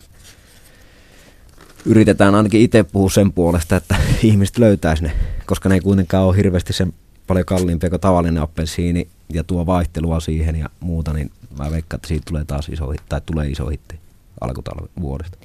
yritetään 1.86 2.36
ainakin 2.36 2.62
itse 2.62 2.84
puhua 2.84 3.10
sen 3.10 3.32
puolesta, 3.32 3.76
että 3.76 3.96
ihmiset 4.24 4.58
löytäisi 4.58 5.04
ne, 5.04 5.12
koska 5.46 5.70
ne 5.70 5.76
ei 5.76 5.82
kuitenkaan 5.82 6.26
ole 6.26 6.38
hirveästi 6.38 6.74
sen 6.74 6.94
paljon 7.28 7.46
kalliimpia 7.46 7.90
kuin 7.90 8.02
tavallinen 8.02 8.44
appelsiini 8.44 9.08
ja 9.34 9.44
tuo 9.44 9.66
vaihtelua 9.66 10.20
siihen 10.20 10.56
ja 10.56 10.70
muuta, 10.80 11.14
niin 11.14 11.32
mä 11.58 11.72
veikkaan, 11.72 11.98
että 11.98 12.08
siitä 12.08 12.26
tulee 12.28 12.46
taas 12.46 12.70
iso 12.70 12.90
hitti, 12.90 13.06
tai 13.10 13.22
tulee 13.26 13.48
iso 13.48 13.68
hitti 13.68 14.00
alkutalven 14.42 14.90
vuodesta. 15.02 15.38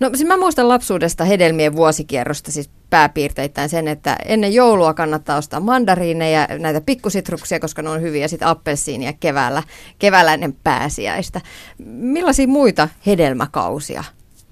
No 0.00 0.10
siis 0.14 0.28
mä 0.28 0.36
muistan 0.36 0.68
lapsuudesta 0.68 1.24
hedelmien 1.24 1.76
vuosikierrosta 1.76 2.52
siis 2.52 2.70
pääpiirteittäin 2.90 3.68
sen, 3.68 3.88
että 3.88 4.16
ennen 4.24 4.54
joulua 4.54 4.94
kannattaa 4.94 5.36
ostaa 5.36 5.60
mandariineja, 5.60 6.48
näitä 6.58 6.80
pikkusitruksia, 6.80 7.60
koska 7.60 7.82
ne 7.82 7.88
on 7.88 8.00
hyviä, 8.00 8.28
sitten 8.28 8.48
appelsiinia 8.48 9.12
keväällä, 9.12 9.62
keväällä 9.98 10.34
ennen 10.34 10.56
pääsiäistä. 10.64 11.40
Millaisia 11.86 12.46
muita 12.46 12.88
hedelmäkausia 13.06 14.04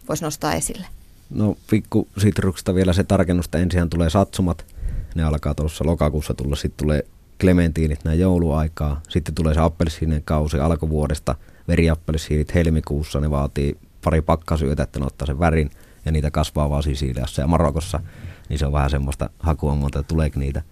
voisi 0.08 0.24
nostaa 0.24 0.54
esille? 0.54 0.86
No 1.30 1.56
pikkusitruksista 1.70 2.74
vielä 2.74 2.92
se 2.92 3.04
tarkennus, 3.04 3.46
että 3.46 3.58
ensin 3.58 3.90
tulee 3.90 4.10
satsumat, 4.10 4.66
ne 5.14 5.24
alkaa 5.24 5.54
tuossa 5.54 5.86
lokakuussa 5.86 6.34
tulla, 6.34 6.56
sitten 6.56 6.86
tulee 6.86 7.04
klementiinit 7.40 8.04
näin 8.04 8.20
jouluaikaa, 8.20 9.00
sitten 9.08 9.34
tulee 9.34 9.54
se 9.54 9.60
appelsiinien 9.60 10.22
kausi 10.24 10.58
alkuvuodesta, 10.58 11.34
veriappelsiinit 11.68 12.54
helmikuussa, 12.54 13.20
ne 13.20 13.30
vaatii 13.30 13.76
pari 14.04 14.22
pakkasyötä, 14.22 14.82
että 14.82 15.00
ne 15.00 15.06
ottaa 15.06 15.26
sen 15.26 15.38
värin, 15.38 15.70
ja 16.04 16.12
niitä 16.12 16.30
kasvaa 16.30 16.70
vaan 16.70 16.82
Sisiliassa 16.82 17.42
ja 17.42 17.46
Marokossa, 17.46 18.00
niin 18.48 18.58
se 18.58 18.66
on 18.66 18.72
vähän 18.72 18.90
semmoista 18.90 19.30
hakua 19.38 19.74
monta, 19.74 19.98
että 19.98 20.08
tuleeko 20.08 20.40
niitä. 20.40 20.62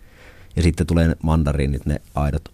Ja 0.56 0.62
sitten 0.62 0.86
tulee 0.86 1.16
mandariinit, 1.22 1.86
ne 1.86 2.00
aidot 2.14 2.48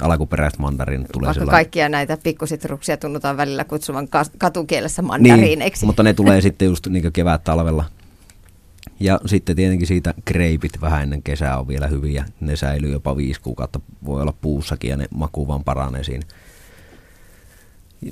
alkuperäiset 0.00 0.58
mandariinit 0.58 1.08
tulee 1.12 1.26
Vaikka 1.26 1.40
sellainen... 1.40 1.64
kaikkia 1.64 1.88
näitä 1.88 2.18
pikkusitruksia 2.22 2.96
tunnutaan 2.96 3.36
välillä 3.36 3.64
kutsuvan 3.64 4.08
katukielessä 4.38 5.02
mandariineiksi. 5.02 5.82
Niin, 5.82 5.88
mutta 5.88 6.02
ne 6.02 6.14
tulee 6.14 6.40
sitten 6.40 6.66
just 6.66 6.86
niin 6.86 7.12
kevät 7.12 7.44
talvella. 7.44 7.84
Ja 9.00 9.20
sitten 9.26 9.56
tietenkin 9.56 9.86
siitä 9.86 10.14
kreipit 10.24 10.80
vähän 10.80 11.02
ennen 11.02 11.22
kesää 11.22 11.58
on 11.58 11.68
vielä 11.68 11.86
hyviä. 11.86 12.24
Ne 12.40 12.56
säilyy 12.56 12.92
jopa 12.92 13.16
viisi 13.16 13.40
kuukautta, 13.40 13.80
voi 14.06 14.22
olla 14.22 14.34
puussakin 14.40 14.90
ja 14.90 14.96
ne 14.96 15.06
maku 15.14 15.48
vaan 15.48 15.64
paranee 15.64 16.04
siinä. 16.04 16.26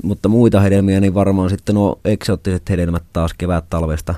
Mutta 0.03 0.29
muita 0.29 0.61
hedelmiä, 0.61 1.01
niin 1.01 1.14
varmaan 1.14 1.51
sitten 1.51 1.75
nuo 1.75 2.01
eksoottiset 2.05 2.71
hedelmät 2.71 3.03
taas 3.12 3.35
kevät 3.35 3.71
talvesta. 3.71 4.14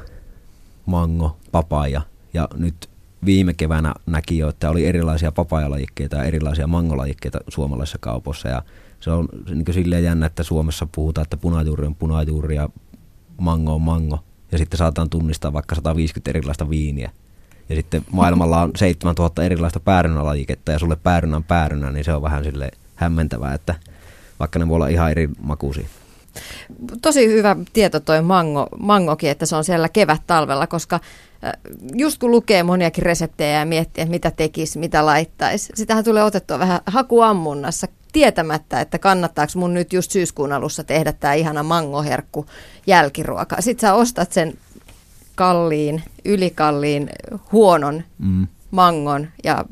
Mango, 0.87 1.37
papaja 1.53 2.03
ja 2.35 2.49
nyt 2.57 2.89
viime 3.25 3.55
keväänä 3.55 3.95
näki 4.07 4.39
jo, 4.39 4.49
että 4.49 4.71
oli 4.71 4.87
erilaisia 4.87 5.33
papajalajikkeita 5.33 6.17
ja 6.17 6.25
erilaisia 6.25 6.67
mangolajikkeita 6.67 7.41
suomalaisissa 7.49 7.99
kaupoissa. 8.01 8.49
Ja 8.49 8.63
se 9.01 9.11
on 9.11 9.29
niin 9.51 9.75
silleen 9.75 10.05
jännä, 10.05 10.27
että 10.27 10.43
Suomessa 10.43 10.89
puhutaan, 10.95 11.23
että 11.23 11.37
punajuuri 11.37 11.87
on 11.87 11.95
punajuuri 11.95 12.57
ja 12.57 12.69
mango 13.41 13.75
on 13.75 13.83
mango. 13.83 14.25
Ja 14.55 14.59
sitten 14.59 14.79
saataan 14.79 15.11
tunnistaa 15.11 15.53
vaikka 15.53 15.75
150 15.75 16.31
erilaista 16.31 16.71
viiniä. 16.71 17.11
Ja 17.69 17.77
sitten 17.77 18.05
maailmalla 18.13 18.63
on 18.63 18.71
7000 18.77 19.45
erilaista 19.45 19.81
päärynälajiketta 19.81 20.73
ja 20.73 20.79
sulle 20.79 20.97
päärynä 20.97 21.41
päärynä, 21.49 21.91
niin 21.91 22.05
se 22.05 22.13
on 22.13 22.23
vähän 22.23 22.45
sille 22.45 22.71
hämmentävää, 22.95 23.55
että 23.55 23.75
vaikka 24.41 24.59
ne 24.59 24.69
voi 24.69 24.75
olla 24.75 24.89
ihan 24.89 25.11
eri 25.11 25.29
makuisia. 25.41 25.89
Tosi 27.03 27.27
hyvä 27.27 27.57
tieto 27.73 28.01
toi 28.01 28.23
mango, 28.23 28.67
mangokin, 28.79 29.31
että 29.31 29.47
se 29.47 29.57
on 29.57 29.65
siellä 29.65 29.89
kevät-talvella, 29.89 30.67
koska 30.67 31.01
just 31.95 32.21
kun 32.21 32.31
lukee 32.31 32.63
moniakin 32.63 33.05
reseptejä 33.05 33.59
ja 33.59 33.67
miettii, 33.67 34.03
että 34.03 34.11
mitä 34.11 34.31
tekisi, 34.31 34.79
mitä 34.79 35.07
laittaisi, 35.07 35.73
sitähän 35.75 36.05
tulee 36.05 36.23
otettua 36.23 36.59
vähän 36.59 36.81
hakuammunnassa 36.87 37.87
tietämättä, 38.15 38.81
että 38.81 38.99
kannattaako 38.99 39.53
mun 39.57 39.75
nyt 39.75 39.93
just 39.93 40.11
syyskuun 40.11 40.53
alussa 40.53 40.85
tehdä 40.85 41.13
tämä 41.13 41.35
ihana 41.35 41.63
mangoherkku 41.63 42.47
jälkiruoka. 42.87 43.57
Sitten 43.61 43.89
sä 43.89 43.95
ostat 43.95 44.33
sen 44.33 44.55
kalliin, 45.35 46.03
ylikalliin, 46.25 47.11
huonon 47.53 48.03
mm. 48.19 48.47
mangon 48.71 49.27
ja 49.45 49.65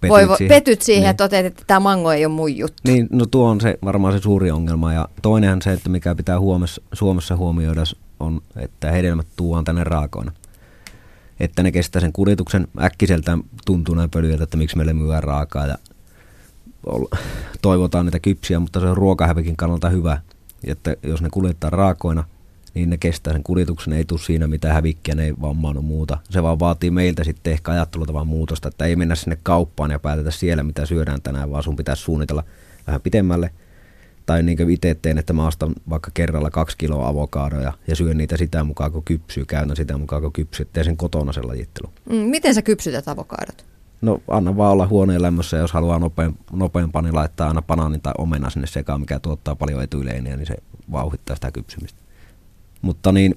petyt 0.00 0.10
voi, 0.10 0.36
siihen, 0.36 0.48
petyt 0.54 0.82
siihen 0.82 1.00
niin. 1.00 1.06
ja 1.06 1.14
toteat, 1.14 1.46
että 1.46 1.62
tämä 1.66 1.80
mango 1.80 2.12
ei 2.12 2.26
ole 2.26 2.34
mun 2.34 2.56
juttu. 2.56 2.82
Niin, 2.84 3.08
no 3.10 3.26
tuo 3.26 3.48
on 3.48 3.60
se, 3.60 3.78
varmaan 3.84 4.14
se 4.14 4.18
suuri 4.22 4.50
ongelma. 4.50 4.92
Ja 4.92 5.08
toinenhan 5.22 5.62
se, 5.62 5.72
että 5.72 5.88
mikä 5.88 6.14
pitää 6.14 6.38
Suomessa, 6.38 6.82
Suomessa 6.92 7.36
huomioida, 7.36 7.82
on, 8.20 8.40
että 8.56 8.90
hedelmät 8.90 9.26
tuodaan 9.36 9.64
tänne 9.64 9.84
raakoina 9.84 10.32
että 11.40 11.62
ne 11.62 11.72
kestää 11.72 12.00
sen 12.00 12.12
kuljetuksen. 12.12 12.68
Äkkiseltään 12.82 13.42
tuntuu 13.66 13.94
näin 13.94 14.10
pölyiltä, 14.10 14.44
että 14.44 14.56
miksi 14.56 14.76
meille 14.76 14.92
myydään 14.92 15.22
raakaa 15.22 15.66
ja 15.66 15.78
toivotaan 17.62 18.06
niitä 18.06 18.20
kypsiä, 18.20 18.60
mutta 18.60 18.80
se 18.80 18.86
on 18.86 18.96
ruokahävikin 18.96 19.56
kannalta 19.56 19.88
hyvä. 19.88 20.20
Että 20.64 20.96
jos 21.02 21.22
ne 21.22 21.28
kuljettaa 21.32 21.70
raakoina, 21.70 22.24
niin 22.74 22.90
ne 22.90 22.96
kestää 22.96 23.32
sen 23.32 23.42
kuljetuksen, 23.42 23.92
ei 23.92 24.04
tule 24.04 24.20
siinä 24.20 24.46
mitään 24.46 24.74
hävikkiä, 24.74 25.14
ne 25.14 25.24
ei 25.24 25.34
vammaannu 25.40 25.82
muuta. 25.82 26.18
Se 26.30 26.42
vaan 26.42 26.58
vaatii 26.58 26.90
meiltä 26.90 27.24
sitten 27.24 27.52
ehkä 27.52 27.72
ajattelutavan 27.72 28.26
muutosta, 28.26 28.68
että 28.68 28.84
ei 28.84 28.96
mennä 28.96 29.14
sinne 29.14 29.38
kauppaan 29.42 29.90
ja 29.90 29.98
päätetä 29.98 30.30
siellä, 30.30 30.62
mitä 30.62 30.86
syödään 30.86 31.22
tänään, 31.22 31.50
vaan 31.50 31.62
sun 31.62 31.76
pitäisi 31.76 32.02
suunnitella 32.02 32.44
vähän 32.86 33.00
pitemmälle– 33.00 33.50
tai 34.26 34.42
niin 34.42 34.56
kuin 34.56 34.70
itse 34.70 34.96
teen, 35.02 35.18
että 35.18 35.32
mä 35.32 35.46
ostan 35.46 35.74
vaikka 35.90 36.10
kerralla 36.14 36.50
kaksi 36.50 36.78
kiloa 36.78 37.08
avokaadoja 37.08 37.72
ja 37.86 37.96
syön 37.96 38.18
niitä 38.18 38.36
sitä 38.36 38.64
mukaan, 38.64 38.92
kun 38.92 39.02
kypsyy, 39.04 39.44
käynnä 39.44 39.74
sitä 39.74 39.98
mukaan, 39.98 40.22
kun 40.22 40.32
kypsyy, 40.32 40.68
teen 40.72 40.84
sen 40.84 40.96
kotona 40.96 41.32
sen 41.32 41.48
lajittelun. 41.48 41.92
Mm, 42.10 42.16
miten 42.16 42.54
sä 42.54 42.62
kypsytät 42.62 43.08
avokaadot? 43.08 43.64
No 44.02 44.20
anna 44.28 44.56
vaan 44.56 44.72
olla 44.72 44.86
huoneen 44.86 45.22
lämmössä, 45.22 45.56
jos 45.56 45.72
haluaa 45.72 45.98
nopein, 45.98 46.38
nopeampaa, 46.52 47.02
niin 47.02 47.14
laittaa 47.14 47.48
aina 47.48 47.62
banaanin 47.62 48.00
tai 48.00 48.12
omena 48.18 48.50
sinne 48.50 48.66
sekaan, 48.66 49.00
mikä 49.00 49.18
tuottaa 49.18 49.56
paljon 49.56 49.82
etyileiniä, 49.82 50.36
niin 50.36 50.46
se 50.46 50.54
vauhdittaa 50.92 51.36
sitä 51.36 51.52
kypsymistä. 51.52 51.98
Mutta 52.82 53.12
niin, 53.12 53.34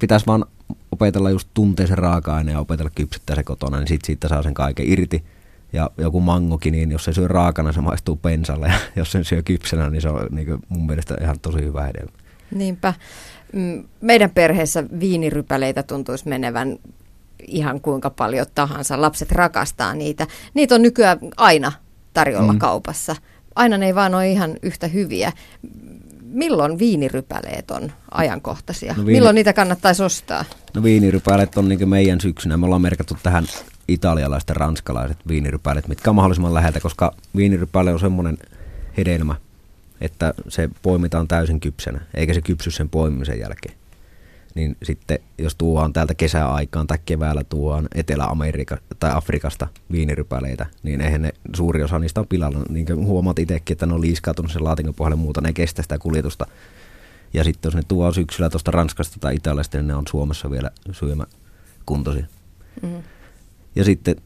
pitäisi 0.00 0.26
vaan 0.26 0.44
opetella 0.92 1.30
just 1.30 1.48
tuntea 1.54 1.86
se 1.86 1.94
raaka-aine 1.94 2.52
ja 2.52 2.60
opetella 2.60 2.90
kypsyttää 2.94 3.36
se 3.36 3.42
kotona, 3.42 3.78
niin 3.78 3.88
sit 3.88 4.04
siitä 4.04 4.28
saa 4.28 4.42
sen 4.42 4.54
kaiken 4.54 4.88
irti. 4.88 5.24
Ja 5.72 5.90
joku 5.98 6.20
mangokin, 6.20 6.72
niin 6.72 6.90
jos 6.90 7.04
se 7.04 7.12
syö 7.12 7.28
raakana, 7.28 7.72
se 7.72 7.80
maistuu 7.80 8.16
pensalle. 8.16 8.66
Ja 8.66 8.78
jos 8.96 9.12
sen 9.12 9.24
syö 9.24 9.42
kypsänä, 9.42 9.90
niin 9.90 10.02
se 10.02 10.08
on 10.08 10.26
niin 10.30 10.58
mun 10.68 10.86
mielestä 10.86 11.16
ihan 11.20 11.40
tosi 11.40 11.58
hyvä 11.58 11.82
hedelmä. 11.82 12.12
Niinpä. 12.54 12.94
Mm, 13.52 13.84
meidän 14.00 14.30
perheessä 14.30 14.84
viinirypäleitä 15.00 15.82
tuntuisi 15.82 16.28
menevän 16.28 16.78
ihan 17.46 17.80
kuinka 17.80 18.10
paljon 18.10 18.46
tahansa. 18.54 19.00
Lapset 19.00 19.32
rakastaa 19.32 19.94
niitä. 19.94 20.26
Niitä 20.54 20.74
on 20.74 20.82
nykyään 20.82 21.18
aina 21.36 21.72
tarjolla 22.14 22.52
mm. 22.52 22.58
kaupassa. 22.58 23.16
Aina 23.54 23.78
ne 23.78 23.86
ei 23.86 23.94
vaan 23.94 24.14
ole 24.14 24.30
ihan 24.30 24.56
yhtä 24.62 24.86
hyviä. 24.86 25.32
Milloin 26.22 26.78
viinirypäleet 26.78 27.70
on 27.70 27.92
ajankohtaisia? 28.10 28.94
No 28.96 29.06
viini... 29.06 29.12
Milloin 29.18 29.34
niitä 29.34 29.52
kannattaisi 29.52 30.02
ostaa? 30.02 30.44
No 30.74 30.82
viinirypäleet 30.82 31.58
on 31.58 31.68
niin 31.68 31.88
meidän 31.88 32.20
syksynä. 32.20 32.56
Me 32.56 32.66
ollaan 32.66 32.82
merkattu 32.82 33.16
tähän 33.22 33.44
italialaiset 33.88 34.48
ja 34.48 34.54
ranskalaiset 34.54 35.18
viinirypälet, 35.28 35.88
mitkä 35.88 36.10
on 36.10 36.16
mahdollisimman 36.16 36.54
läheltä, 36.54 36.80
koska 36.80 37.14
viinirypäle 37.36 37.92
on 37.92 38.00
semmoinen 38.00 38.38
hedelmä, 38.96 39.34
että 40.00 40.34
se 40.48 40.68
poimitaan 40.82 41.28
täysin 41.28 41.60
kypsänä, 41.60 42.00
eikä 42.14 42.34
se 42.34 42.40
kypsy 42.40 42.70
sen 42.70 42.88
poimimisen 42.88 43.40
jälkeen. 43.40 43.74
Niin 44.54 44.76
sitten 44.82 45.18
jos 45.38 45.54
tuodaan 45.54 45.92
täältä 45.92 46.14
kesäaikaan 46.14 46.86
tai 46.86 46.98
keväällä 47.06 47.44
tuodaan 47.44 47.88
Etelä-Amerikka 47.94 48.78
tai 49.00 49.10
Afrikasta 49.14 49.66
viinirypäleitä, 49.92 50.66
niin 50.82 51.00
eihän 51.00 51.22
ne 51.22 51.32
suuri 51.56 51.82
osa 51.82 51.98
niistä 51.98 52.20
on 52.20 52.28
pilalla. 52.28 52.58
Niin 52.68 52.86
kuin 52.86 53.06
huomaat 53.06 53.38
itsekin, 53.38 53.74
että 53.74 53.86
ne 53.86 53.94
on 53.94 54.00
liiskautunut 54.00 54.52
sen 54.52 54.64
laatikon 54.64 54.94
pohjalle 54.94 55.16
muuta, 55.16 55.40
ne 55.40 55.48
ei 55.48 55.54
kestä 55.54 55.82
sitä 55.82 55.98
kuljetusta. 55.98 56.46
Ja 57.34 57.44
sitten 57.44 57.68
jos 57.68 57.74
ne 57.74 57.82
tuo 57.88 58.12
syksyllä 58.12 58.50
tuosta 58.50 58.70
Ranskasta 58.70 59.16
tai 59.20 59.34
Italiasta, 59.34 59.78
niin 59.78 59.86
ne 59.86 59.94
on 59.94 60.04
Suomessa 60.10 60.50
vielä 60.50 60.70
syömä 60.92 61.24
kuntoisia. 61.86 62.26
Mm. 62.82 63.02
Ja 63.76 63.84
sitten 63.84 64.16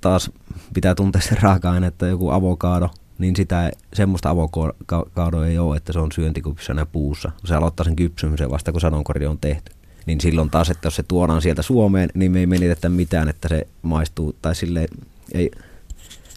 taas 0.00 0.30
pitää 0.74 0.94
tuntea 0.94 1.20
se 1.20 1.36
raaka-aine, 1.40 1.86
että 1.86 2.06
joku 2.06 2.30
avokaado, 2.30 2.90
niin 3.22 3.36
sitä 3.36 3.70
semmoista 3.92 4.30
avokaadoa 4.30 5.46
ei 5.46 5.58
ole, 5.58 5.76
että 5.76 5.92
se 5.92 5.98
on 5.98 6.12
syöntikypsänä 6.12 6.86
puussa. 6.86 7.30
Se 7.44 7.54
aloittaa 7.54 7.84
sen 7.84 7.96
kypsymisen 7.96 8.50
vasta, 8.50 8.72
kun 8.72 8.80
sanonkori 8.80 9.26
on 9.26 9.38
tehty. 9.38 9.72
Niin 10.06 10.20
silloin 10.20 10.50
taas, 10.50 10.70
että 10.70 10.86
jos 10.86 10.96
se 10.96 11.02
tuodaan 11.02 11.42
sieltä 11.42 11.62
Suomeen, 11.62 12.10
niin 12.14 12.32
me 12.32 12.40
ei 12.40 12.46
menitetä 12.46 12.88
mitään, 12.88 13.28
että 13.28 13.48
se 13.48 13.66
maistuu. 13.82 14.36
Tai 14.42 14.54
sille 14.54 14.86
ei, 15.34 15.50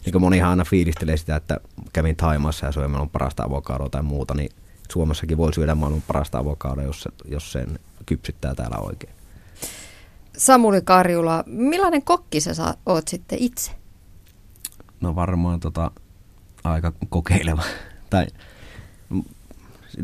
niin 0.04 0.12
kuin 0.12 0.22
monihan 0.22 0.50
aina 0.50 0.64
fiilistelee 0.64 1.16
sitä, 1.16 1.36
että 1.36 1.60
kävin 1.92 2.16
Taimassa 2.16 2.66
ja 2.66 2.72
söin 2.72 2.94
on 2.94 3.10
parasta 3.10 3.44
avokadoa 3.44 3.88
tai 3.88 4.02
muuta, 4.02 4.34
niin 4.34 4.50
Suomessakin 4.92 5.36
voi 5.36 5.54
syödä 5.54 5.74
maailman 5.74 6.02
parasta 6.06 6.38
avokadoa, 6.38 6.84
jos, 6.84 7.02
se, 7.02 7.10
jos 7.28 7.52
sen 7.52 7.78
kypsyttää 8.06 8.54
täällä 8.54 8.76
oikein. 8.76 9.12
Samuli 10.36 10.82
Karjula, 10.82 11.44
millainen 11.46 12.02
kokki 12.02 12.40
sä 12.40 12.74
oot 12.86 13.08
sitten 13.08 13.38
itse? 13.38 13.70
No 15.00 15.14
varmaan 15.14 15.60
tota, 15.60 15.90
aika 16.72 16.92
kokeileva. 17.08 17.62
tai 18.10 18.26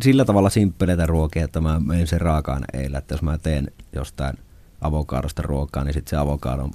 sillä 0.03 0.25
tavalla 0.25 0.51
simppeleitä 0.51 1.07
ruokia, 1.07 1.45
että 1.45 1.61
mä 1.61 1.81
menen 1.81 2.07
sen 2.07 2.21
raakaan 2.21 2.65
eilen, 2.73 2.99
että 2.99 3.15
jos 3.15 3.23
mä 3.23 3.39
teen 3.39 3.73
jostain 3.93 4.39
avokaadosta 4.81 5.43
ruokaa, 5.43 5.85
niin 5.85 5.95
sitten 5.95 6.11
se 6.11 6.17
avokaadon 6.17 6.73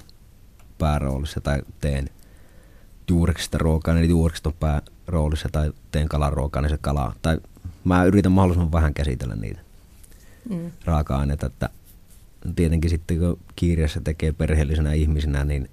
pääroolissa 0.78 1.40
tai 1.40 1.62
teen 1.80 2.10
juuriksista 3.10 3.58
ruokaa, 3.58 3.94
niin 3.94 4.10
juurikset 4.10 4.46
on 4.46 4.54
pääroolissa 4.60 5.48
tai 5.52 5.72
teen 5.90 6.08
kalaruokaa, 6.08 6.62
niin 6.62 6.70
se 6.70 6.78
kala. 6.80 7.14
Tai 7.22 7.40
mä 7.84 8.04
yritän 8.04 8.32
mahdollisimman 8.32 8.72
vähän 8.72 8.94
käsitellä 8.94 9.36
niitä 9.36 9.60
mm. 10.50 10.70
raaka-aineita, 10.84 11.46
että 11.46 11.70
tietenkin 12.56 12.90
sitten 12.90 13.18
kun 13.18 13.38
kiireessä 13.56 14.00
tekee 14.00 14.32
perheellisenä 14.32 14.92
ihmisenä, 14.92 15.44
niin 15.44 15.70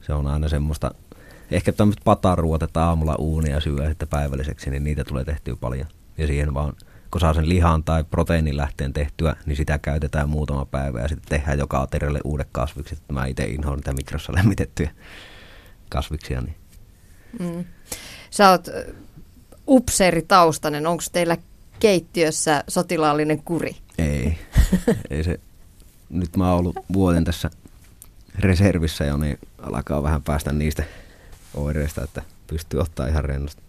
se 0.00 0.12
on 0.12 0.26
aina 0.26 0.48
semmoista, 0.48 0.94
ehkä 1.50 1.72
tämmöistä 1.72 2.02
pataruota, 2.04 2.64
että 2.64 2.84
aamulla 2.84 3.14
uunia 3.18 3.60
syö 3.60 3.88
sitten 3.88 4.08
päivälliseksi, 4.08 4.70
niin 4.70 4.84
niitä 4.84 5.04
tulee 5.04 5.24
tehtyä 5.24 5.56
paljon. 5.60 5.86
Ja 6.18 6.26
siihen 6.26 6.54
vaan, 6.54 6.72
kun 7.10 7.20
saa 7.20 7.34
sen 7.34 7.48
lihan 7.48 7.84
tai 7.84 8.04
proteiinin 8.04 8.56
lähteen 8.56 8.92
tehtyä, 8.92 9.36
niin 9.46 9.56
sitä 9.56 9.78
käytetään 9.78 10.28
muutama 10.28 10.64
päivä 10.64 11.00
ja 11.00 11.08
sitten 11.08 11.28
tehdään 11.28 11.58
joka 11.58 11.80
aterialle 11.80 12.20
uudet 12.24 12.48
kasvikset. 12.52 12.98
Mä 13.12 13.26
itse 13.26 13.44
inhoan 13.44 13.76
niitä 13.76 13.92
mikrossa 13.92 14.32
lämmitettyjä 14.32 14.90
kasviksia. 15.88 16.40
Niin. 16.40 16.54
Mm. 17.38 17.64
Sä 18.30 18.50
oot 18.50 18.68
upseeritaustainen. 19.68 20.86
Onko 20.86 21.02
teillä 21.12 21.36
keittiössä 21.80 22.64
sotilaallinen 22.68 23.42
kuri? 23.42 23.76
Ei. 23.98 24.38
Ei 25.10 25.24
se. 25.24 25.40
Nyt 26.10 26.36
mä 26.36 26.50
oon 26.50 26.58
ollut 26.58 26.76
vuoden 26.92 27.24
tässä 27.24 27.50
reservissä 28.38 29.04
jo, 29.04 29.16
niin 29.16 29.38
alkaa 29.62 30.02
vähän 30.02 30.22
päästä 30.22 30.52
niistä 30.52 30.84
oireista, 31.54 32.04
että 32.04 32.22
pystyy 32.46 32.80
ottaa 32.80 33.06
ihan 33.06 33.24
rennosti. 33.24 33.62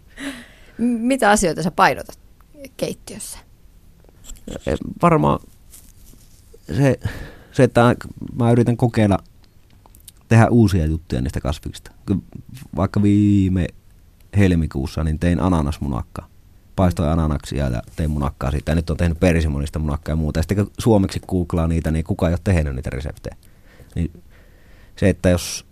Mitä 0.78 1.30
asioita 1.30 1.62
sä 1.62 1.70
painotat 1.70 2.18
keittiössä? 2.76 3.38
Varmaan 5.02 5.40
se, 6.76 7.00
se, 7.52 7.62
että 7.62 7.96
mä 8.34 8.50
yritän 8.50 8.76
kokeilla 8.76 9.18
tehdä 10.28 10.48
uusia 10.48 10.86
juttuja 10.86 11.20
niistä 11.20 11.40
kasviksista. 11.40 11.90
Vaikka 12.76 13.02
viime 13.02 13.66
helmikuussa 14.36 15.04
niin 15.04 15.18
tein 15.18 15.40
ananasmunakkaa. 15.40 16.28
Paistoin 16.76 17.10
ananaksia 17.10 17.68
ja 17.68 17.82
tein 17.96 18.10
munakkaa 18.10 18.50
siitä. 18.50 18.72
Ja 18.72 18.76
nyt 18.76 18.90
on 18.90 18.96
tehnyt 18.96 19.20
persimonista 19.20 19.78
munakkaa 19.78 20.12
ja 20.12 20.16
muuta. 20.16 20.38
Ja 20.38 20.42
sitten 20.42 20.56
kun 20.56 20.72
suomeksi 20.78 21.20
googlaa 21.28 21.66
niitä, 21.66 21.90
niin 21.90 22.04
kukaan 22.04 22.30
ei 22.30 22.34
ole 22.34 22.40
tehnyt 22.44 22.74
niitä 22.74 22.90
reseptejä. 22.90 23.36
Niin 23.94 24.22
se, 24.96 25.08
että 25.08 25.28
jos 25.28 25.66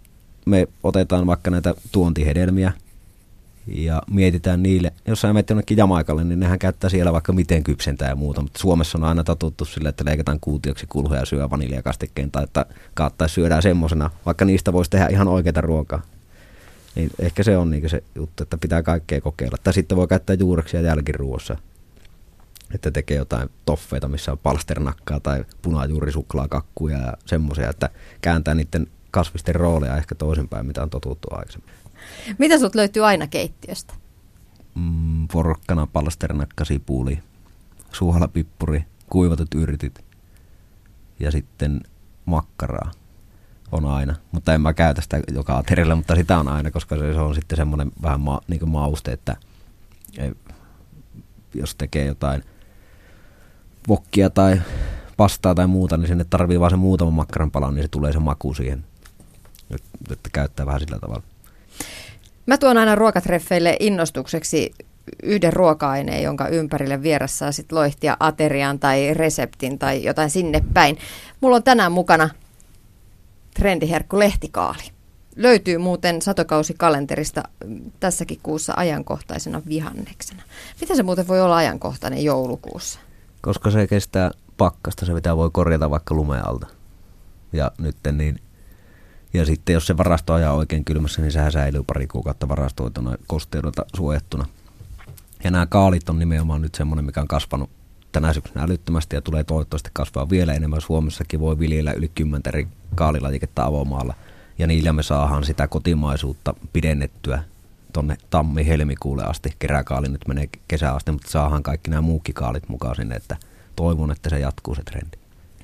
me 0.48 0.68
otetaan 0.82 1.26
vaikka 1.26 1.50
näitä 1.50 1.74
tuontihedelmiä 1.92 2.72
ja 3.66 4.02
mietitään 4.10 4.62
niille, 4.62 4.92
jos 5.06 5.20
sä 5.20 5.32
menet 5.32 5.50
jonnekin 5.50 5.76
Jamaikalle, 5.76 6.24
niin 6.24 6.40
nehän 6.40 6.58
käyttää 6.58 6.90
siellä 6.90 7.12
vaikka 7.12 7.32
miten 7.32 7.64
kypsentää 7.64 8.08
ja 8.08 8.16
muuta, 8.16 8.42
mutta 8.42 8.58
Suomessa 8.58 8.98
on 8.98 9.04
aina 9.04 9.24
totuttu 9.24 9.64
sille, 9.64 9.88
että 9.88 10.04
leikataan 10.04 10.40
kuutioksi 10.40 10.86
kulhoja 10.86 11.20
ja 11.20 11.26
syö 11.26 11.50
vaniljakastikkeen 11.50 12.30
tai 12.30 12.44
että 12.44 12.66
kaattaisi 12.94 13.34
syödään 13.34 13.62
semmosena, 13.62 14.10
vaikka 14.26 14.44
niistä 14.44 14.72
voisi 14.72 14.90
tehdä 14.90 15.06
ihan 15.06 15.28
oikeita 15.28 15.60
ruokaa. 15.60 16.02
Niin 16.94 17.10
ehkä 17.18 17.42
se 17.42 17.56
on 17.56 17.70
niin 17.70 17.90
se 17.90 18.02
juttu, 18.14 18.42
että 18.42 18.58
pitää 18.58 18.82
kaikkea 18.82 19.20
kokeilla. 19.20 19.56
Tai 19.64 19.72
sitten 19.72 19.96
voi 19.96 20.08
käyttää 20.08 20.36
juureksia 20.36 20.80
jälkiruossa. 20.80 21.56
Että 22.74 22.90
tekee 22.90 23.16
jotain 23.16 23.50
toffeita, 23.64 24.08
missä 24.08 24.32
on 24.32 24.38
palsternakkaa 24.38 25.20
tai 25.20 25.44
punajuurisuklaakakkuja 25.62 26.98
ja 26.98 27.12
semmoisia, 27.26 27.70
että 27.70 27.90
kääntää 28.20 28.54
niiden 28.54 28.86
kasvisten 29.10 29.54
rooleja 29.54 29.96
ehkä 29.96 30.14
toisinpäin, 30.14 30.66
mitä 30.66 30.82
on 30.82 30.90
totuttu 30.90 31.28
aikaisemmin. 31.30 31.70
Mitä 32.38 32.58
sut 32.58 32.74
löytyy 32.74 33.06
aina 33.06 33.26
keittiöstä? 33.26 33.94
Mm, 34.74 35.28
porkkana, 35.32 35.86
palsternakka, 35.86 36.64
sipuli, 36.64 37.18
suolapippuri, 37.92 38.84
kuivatut 39.10 39.54
yrtit 39.54 40.04
ja 41.20 41.30
sitten 41.30 41.80
makkaraa 42.24 42.90
on 43.72 43.84
aina. 43.84 44.14
Mutta 44.32 44.54
en 44.54 44.60
mä 44.60 44.72
käytä 44.72 45.00
sitä 45.00 45.20
joka 45.34 45.58
aterialla, 45.58 45.96
mutta 45.96 46.16
sitä 46.16 46.38
on 46.38 46.48
aina, 46.48 46.70
koska 46.70 46.96
se, 46.96 47.20
on 47.20 47.34
sitten 47.34 47.56
semmoinen 47.56 47.92
vähän 48.02 48.20
ma, 48.20 48.40
niin 48.48 48.68
mauste, 48.68 49.12
että 49.12 49.36
ei, 50.18 50.32
jos 51.54 51.74
tekee 51.74 52.06
jotain 52.06 52.42
vokkia 53.88 54.30
tai 54.30 54.60
pastaa 55.16 55.54
tai 55.54 55.66
muuta, 55.66 55.96
niin 55.96 56.08
sinne 56.08 56.24
tarvii 56.30 56.60
vaan 56.60 56.70
se 56.70 56.76
muutama 56.76 57.10
makkaran 57.10 57.50
palan, 57.50 57.74
niin 57.74 57.84
se 57.84 57.88
tulee 57.88 58.12
se 58.12 58.18
maku 58.18 58.54
siihen. 58.54 58.84
Että 60.10 60.30
käyttää 60.32 60.66
vähän 60.66 60.80
sillä 60.80 60.98
tavalla. 60.98 61.22
Mä 62.46 62.58
tuon 62.58 62.76
aina 62.76 62.94
ruokatreffeille 62.94 63.76
innostukseksi 63.80 64.72
yhden 65.22 65.52
ruoka-aineen, 65.52 66.22
jonka 66.22 66.48
ympärille 66.48 67.02
vieressä 67.02 67.38
saa 67.38 67.52
sit 67.52 67.72
loihtia 67.72 68.16
aterian 68.20 68.78
tai 68.78 69.14
reseptin 69.14 69.78
tai 69.78 70.04
jotain 70.04 70.30
sinne 70.30 70.64
päin. 70.74 70.98
Mulla 71.40 71.56
on 71.56 71.62
tänään 71.62 71.92
mukana 71.92 72.30
trendiherkku 73.54 74.18
lehtikaali. 74.18 74.82
Löytyy 75.36 75.78
muuten 75.78 76.22
satokausikalenterista 76.22 77.42
tässäkin 78.00 78.40
kuussa 78.42 78.72
ajankohtaisena 78.76 79.62
vihanneksena. 79.68 80.42
Mitä 80.80 80.94
se 80.94 81.02
muuten 81.02 81.28
voi 81.28 81.40
olla 81.40 81.56
ajankohtainen 81.56 82.24
joulukuussa? 82.24 83.00
Koska 83.40 83.70
se 83.70 83.86
kestää 83.86 84.30
pakkasta, 84.56 85.06
se 85.06 85.14
pitää 85.14 85.36
voi 85.36 85.50
korjata 85.52 85.90
vaikka 85.90 86.14
lumeen 86.14 86.48
alta. 86.48 86.66
Ja 87.52 87.72
nyt 87.78 87.96
niin 88.12 88.40
ja 89.38 89.44
sitten 89.44 89.72
jos 89.72 89.86
se 89.86 89.96
varasto 89.96 90.34
ajaa 90.34 90.52
oikein 90.52 90.84
kylmässä, 90.84 91.22
niin 91.22 91.32
sehän 91.32 91.52
säilyy 91.52 91.82
pari 91.82 92.06
kuukautta 92.06 92.48
varastoituna 92.48 93.16
kosteudelta 93.26 93.86
suojattuna. 93.96 94.46
Ja 95.44 95.50
nämä 95.50 95.66
kaalit 95.66 96.08
on 96.08 96.18
nimenomaan 96.18 96.62
nyt 96.62 96.74
semmoinen, 96.74 97.04
mikä 97.04 97.20
on 97.20 97.28
kasvanut 97.28 97.70
tänä 98.12 98.32
syksynä 98.32 98.62
älyttömästi 98.62 99.16
ja 99.16 99.22
tulee 99.22 99.44
toivottavasti 99.44 99.90
kasvaa 99.92 100.30
vielä 100.30 100.54
enemmän. 100.54 100.80
Suomessakin 100.80 101.40
voi 101.40 101.58
viljellä 101.58 101.92
yli 101.92 102.08
10 102.14 102.42
eri 102.46 102.68
kaalilajiketta 102.94 103.64
avomaalla 103.64 104.14
ja 104.58 104.66
niillä 104.66 104.92
me 104.92 105.02
saadaan 105.02 105.44
sitä 105.44 105.68
kotimaisuutta 105.68 106.54
pidennettyä 106.72 107.42
tonne 107.92 108.16
tammi-helmikuulle 108.30 109.24
asti. 109.24 109.52
Keräkaali 109.58 110.08
nyt 110.08 110.28
menee 110.28 110.48
kesään 110.68 110.96
asti, 110.96 111.12
mutta 111.12 111.30
saadaan 111.30 111.62
kaikki 111.62 111.90
nämä 111.90 112.00
muukin 112.00 112.34
kaalit 112.34 112.68
mukaan 112.68 112.96
sinne, 112.96 113.16
että 113.16 113.36
toivon, 113.76 114.10
että 114.10 114.30
se 114.30 114.38
jatkuu 114.38 114.74
se 114.74 114.82
trendi. 114.82 115.16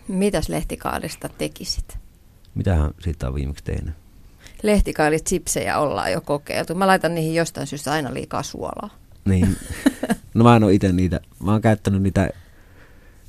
Mitäs 0.09 0.49
lehtikaalista 0.49 1.29
tekisit? 1.29 2.04
Mitähän 2.55 2.91
siitä 3.01 3.29
on 3.29 3.35
viimeksi 3.35 3.65
tehnyt? 3.65 3.95
Lehtikaalit 4.63 5.25
chipsejä 5.25 5.79
ollaan 5.79 6.13
jo 6.13 6.21
kokeiltu. 6.21 6.75
Mä 6.75 6.87
laitan 6.87 7.15
niihin 7.15 7.35
jostain 7.35 7.67
syystä 7.67 7.93
aina 7.93 8.15
liikaa 8.15 8.43
suolaa. 8.43 8.91
Niin. 9.25 9.57
No 10.35 10.45
mä 10.45 10.57
en 10.57 10.65
ole 10.65 10.75
itse 10.75 10.93
niitä. 10.93 11.21
Mä 11.43 11.53
oon 11.53 11.61
käyttänyt 11.61 12.03
niitä, 12.03 12.31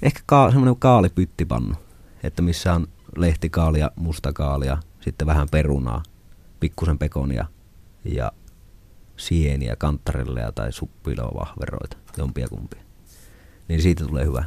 ehkä 0.01 0.19
ka- 0.25 0.51
semmoinen 0.51 0.75
kaalipyttipannu, 0.75 1.75
että 2.23 2.41
missä 2.41 2.73
on 2.73 2.88
lehtikaalia, 3.17 3.91
mustakaalia, 3.95 4.77
sitten 5.01 5.27
vähän 5.27 5.47
perunaa, 5.51 6.03
pikkusen 6.59 6.97
pekonia 6.97 7.45
ja 8.05 8.31
sieniä, 9.17 9.75
kantarelleja 9.75 10.51
tai 10.51 10.73
suppiloa 10.73 11.39
vahveroita, 11.39 11.97
jompia 12.17 12.47
kumpia. 12.47 12.81
Niin 13.67 13.81
siitä 13.81 14.05
tulee 14.05 14.25
hyvä. 14.25 14.43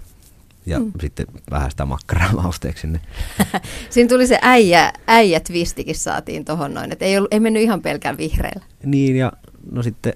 Ja 0.68 0.78
mm. 0.78 0.92
sitten 1.00 1.26
vähän 1.50 1.70
sitä 1.70 1.84
makkaraa 1.86 2.32
mausteeksi 2.32 2.80
sinne. 2.80 3.00
Siinä 3.90 4.08
tuli 4.08 4.26
se 4.26 4.38
äijä, 4.42 4.92
äijä 5.06 5.40
twistikin 5.40 5.94
saatiin 5.94 6.44
tuohon 6.44 6.74
noin, 6.74 6.92
että 6.92 7.04
ei, 7.04 7.16
ollut, 7.16 7.34
ei 7.34 7.40
mennyt 7.40 7.62
ihan 7.62 7.82
pelkään 7.82 8.16
vihreällä. 8.16 8.64
Niin 8.84 9.16
ja 9.16 9.32
no 9.72 9.82
sitten 9.82 10.12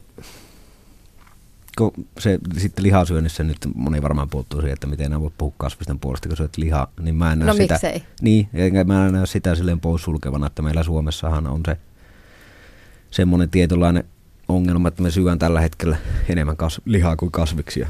kun 1.78 1.92
se 2.18 2.38
sitten 2.58 2.84
lihasyönnissä 2.84 3.44
nyt 3.44 3.58
moni 3.74 4.02
varmaan 4.02 4.28
puuttuu 4.28 4.60
siihen, 4.60 4.72
että 4.72 4.86
miten 4.86 5.06
enää 5.06 5.20
voi 5.20 5.30
puhua 5.38 5.54
kasvisten 5.56 5.98
puolesta, 5.98 6.28
kun 6.28 6.36
syöt 6.36 6.56
lihaa, 6.56 6.92
niin 7.00 7.14
mä 7.14 7.32
en 7.32 7.38
näe 7.38 7.46
no, 7.46 7.54
sitä. 7.54 7.74
Miksei? 7.74 8.02
Niin, 8.20 8.48
enkä 8.54 8.84
mä 8.84 9.06
en 9.06 9.12
näe 9.12 9.26
sitä 9.26 9.54
silleen 9.54 9.80
poissulkevana, 9.80 10.46
että 10.46 10.62
meillä 10.62 10.82
Suomessahan 10.82 11.46
on 11.46 11.60
se 11.66 11.76
semmoinen 13.10 13.50
tietynlainen 13.50 14.04
ongelma, 14.48 14.88
että 14.88 15.02
me 15.02 15.10
syön 15.10 15.38
tällä 15.38 15.60
hetkellä 15.60 15.96
enemmän 16.28 16.56
kas- 16.56 16.80
lihaa 16.84 17.16
kuin 17.16 17.32
kasviksia. 17.32 17.88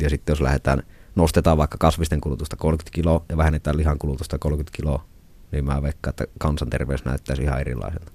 Ja 0.00 0.10
sitten 0.10 0.32
jos 0.32 0.40
lähdetään, 0.40 0.82
nostetaan 1.14 1.58
vaikka 1.58 1.78
kasvisten 1.78 2.20
kulutusta 2.20 2.56
30 2.56 2.94
kiloa 2.94 3.24
ja 3.28 3.36
vähennetään 3.36 3.76
lihan 3.76 3.98
kulutusta 3.98 4.38
30 4.38 4.76
kiloa, 4.76 5.04
niin 5.52 5.64
mä 5.64 5.82
veikkaan, 5.82 6.12
että 6.12 6.24
kansanterveys 6.38 7.04
näyttäisi 7.04 7.42
ihan 7.42 7.60
erilaiselta. 7.60 8.12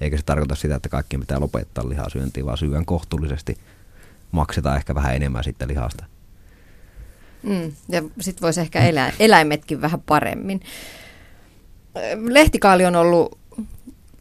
Eikä 0.00 0.16
se 0.16 0.22
tarkoita 0.22 0.54
sitä, 0.54 0.74
että 0.74 0.88
kaikki 0.88 1.18
pitää 1.18 1.40
lopettaa 1.40 1.88
lihasyöntiä, 1.88 2.46
vaan 2.46 2.58
syön 2.58 2.86
kohtuullisesti– 2.86 3.56
maksetaan 4.32 4.76
ehkä 4.76 4.94
vähän 4.94 5.16
enemmän 5.16 5.44
sitten 5.44 5.68
lihasta. 5.68 6.04
Mm, 7.42 7.72
ja 7.88 8.02
sitten 8.20 8.42
voisi 8.42 8.60
ehkä 8.60 8.86
elä, 8.86 9.12
eläimetkin 9.18 9.80
vähän 9.80 10.00
paremmin. 10.06 10.60
Lehtikaali 12.28 12.86
on 12.86 12.96
ollut 12.96 13.38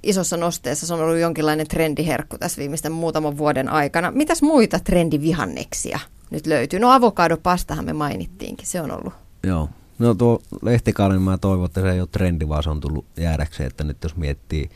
isossa 0.04 0.38
nosteessa, 0.38 0.88
se 0.88 0.94
on 0.94 1.02
ollut 1.02 1.20
jonkinlainen 1.20 1.68
trendiherkku 1.68 2.38
tässä 2.38 2.60
viimeisten 2.60 2.92
muutaman 2.92 3.38
vuoden 3.38 3.70
aikana. 3.70 4.12
Mitäs 4.12 4.42
muita 4.42 4.80
trendivihanneksia 4.80 6.00
nyt 6.30 6.48
löytyy? 6.48 6.80
No 6.80 6.92
avokadopastahan 6.92 7.86
me 7.86 7.94
mainittiinkin, 7.94 8.68
se 8.68 8.82
on 8.82 8.92
ollut. 8.92 9.14
Joo, 9.44 9.70
no 10.00 10.14
tuo 10.14 10.42
lehtikaali, 10.62 11.14
niin 11.14 11.22
mä 11.22 11.38
toivon, 11.38 11.66
että 11.66 11.82
se 11.82 11.92
ei 11.92 12.00
ole 12.00 12.10
trendi, 12.12 12.48
vaan 12.48 12.64
se 12.64 12.70
on 12.70 12.80
tullut 12.80 13.06
jäädäkseen, 13.18 13.68
että 13.68 13.84
nyt 13.84 13.98
jos 14.04 14.16
miettii 14.16 14.70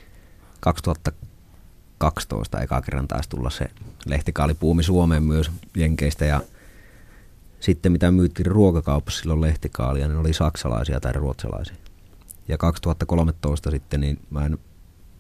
2000 0.60 1.12
2012 2.04 2.62
eka 2.62 2.82
kerran 2.82 3.08
taisi 3.08 3.30
tulla 3.30 3.50
se 3.50 3.66
lehtikaalipuumi 4.06 4.84
Suomeen 4.84 5.24
myös 5.24 5.52
Jenkeistä 5.78 6.26
ja 6.26 6.42
sitten 7.60 7.92
mitä 7.92 8.12
myyttiin 8.12 8.46
ruokakaupassa 8.46 9.22
silloin 9.22 9.42
lehtikaalia, 9.42 10.08
niin 10.08 10.18
oli 10.18 10.34
saksalaisia 10.34 11.00
tai 11.00 11.14
ruotsalaisia. 11.14 11.76
Ja 12.48 12.58
2013 12.58 13.72
sitten, 13.72 14.02
niin 14.02 14.20
mä 14.30 14.46
en, 14.46 14.58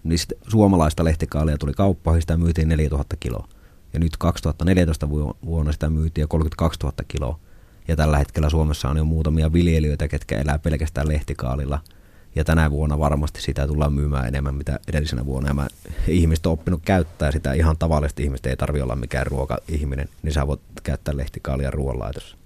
niin 0.03 0.19
suomalaista 0.47 1.03
lehtikaalia 1.03 1.57
tuli 1.57 1.73
kauppaan, 1.73 2.21
sitä 2.21 2.37
myytiin 2.37 2.69
4000 2.69 3.15
kiloa. 3.19 3.47
Ja 3.93 3.99
nyt 3.99 4.17
2014 4.17 5.09
vuonna 5.45 5.71
sitä 5.71 5.89
myytiin 5.89 6.23
jo 6.23 6.27
32 6.27 6.79
000 6.83 6.93
kiloa. 7.07 7.39
Ja 7.87 7.95
tällä 7.95 8.17
hetkellä 8.17 8.49
Suomessa 8.49 8.89
on 8.89 8.97
jo 8.97 9.05
muutamia 9.05 9.53
viljelijöitä, 9.53 10.07
ketkä 10.07 10.41
elää 10.41 10.59
pelkästään 10.59 11.07
lehtikaalilla. 11.07 11.79
Ja 12.35 12.43
tänä 12.43 12.71
vuonna 12.71 12.99
varmasti 12.99 13.41
sitä 13.41 13.67
tullaan 13.67 13.93
myymään 13.93 14.27
enemmän, 14.27 14.55
mitä 14.55 14.79
edellisenä 14.87 15.25
vuonna. 15.25 15.49
Ja 15.49 15.53
mä, 15.53 15.67
ihmiset 16.07 16.45
on 16.45 16.53
oppinut 16.53 16.81
käyttää 16.85 17.31
sitä 17.31 17.53
ihan 17.53 17.77
tavallisesti. 17.77 18.23
Ihmiset 18.23 18.45
ei 18.45 18.57
tarvi 18.57 18.81
olla 18.81 18.95
mikään 18.95 19.27
ruoka-ihminen, 19.27 20.09
niin 20.23 20.33
sä 20.33 20.47
voit 20.47 20.61
käyttää 20.83 21.17
lehtikaalia 21.17 21.71
ruoanlaitossa. 21.71 22.37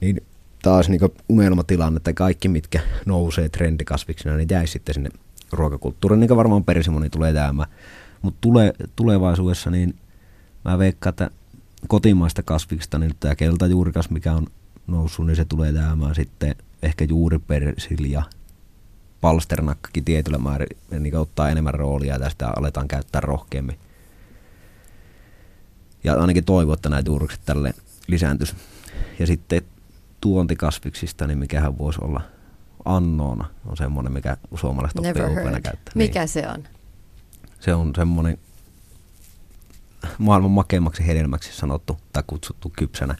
Niin 0.00 0.22
taas 0.62 0.88
niin 0.88 1.00
unelmatilanne, 1.28 1.96
että 1.96 2.12
kaikki 2.12 2.48
mitkä 2.48 2.80
nousee 3.06 3.48
trendikasviksina, 3.48 4.36
niin 4.36 4.48
jäisi 4.50 4.72
sitten 4.72 4.94
sinne 4.94 5.10
ruokakulttuuriin, 5.52 6.20
niin 6.20 6.36
varmaan 6.36 6.64
persimoni 6.64 7.10
tulee 7.10 7.32
jäämään. 7.32 7.68
Mutta 8.22 8.38
tule, 8.40 8.74
tulevaisuudessa 8.96 9.70
niin 9.70 9.94
mä 10.64 10.78
veikkaan, 10.78 11.10
että 11.10 11.30
kotimaista 11.88 12.42
kasviksista, 12.42 12.98
niin 12.98 13.14
tämä 13.20 13.34
keltajuurikas, 13.34 14.10
mikä 14.10 14.32
on 14.32 14.46
noussut, 14.86 15.26
niin 15.26 15.36
se 15.36 15.44
tulee 15.44 15.70
jäämään 15.70 16.14
sitten 16.14 16.56
ehkä 16.82 17.04
juuripersilja, 17.04 18.22
palsternakkakin 19.20 20.04
tietyllä 20.04 20.38
määrin, 20.38 20.76
niin 20.98 21.16
ottaa 21.16 21.48
enemmän 21.48 21.74
roolia 21.74 22.12
ja 22.12 22.18
tästä 22.18 22.48
aletaan 22.48 22.88
käyttää 22.88 23.20
rohkeammin. 23.20 23.78
Ja 26.04 26.14
ainakin 26.14 26.44
toivon, 26.44 26.74
että 26.74 26.88
nämä 26.88 27.02
juurikset 27.06 27.40
tälle 27.46 27.74
lisääntyisi. 28.06 28.54
Ja 29.18 29.26
sitten 29.26 29.62
tuontikasviksista, 30.20 31.26
niin 31.26 31.38
mikähän 31.38 31.78
voisi 31.78 31.98
olla 32.02 32.20
annoona, 32.84 33.44
on 33.66 33.76
semmoinen, 33.76 34.12
mikä 34.12 34.36
suomalaiset 34.54 34.98
oppii 34.98 35.12
käyttää. 35.62 35.92
Mikä 35.94 36.20
niin. 36.20 36.28
se 36.28 36.48
on? 36.48 36.64
Se 37.60 37.74
on 37.74 37.92
semmoinen 37.96 38.38
maailman 40.18 40.50
makeimmaksi 40.50 41.06
hedelmäksi 41.06 41.52
sanottu 41.52 41.96
tai 42.12 42.22
kutsuttu 42.26 42.72
kypsänä. 42.76 43.16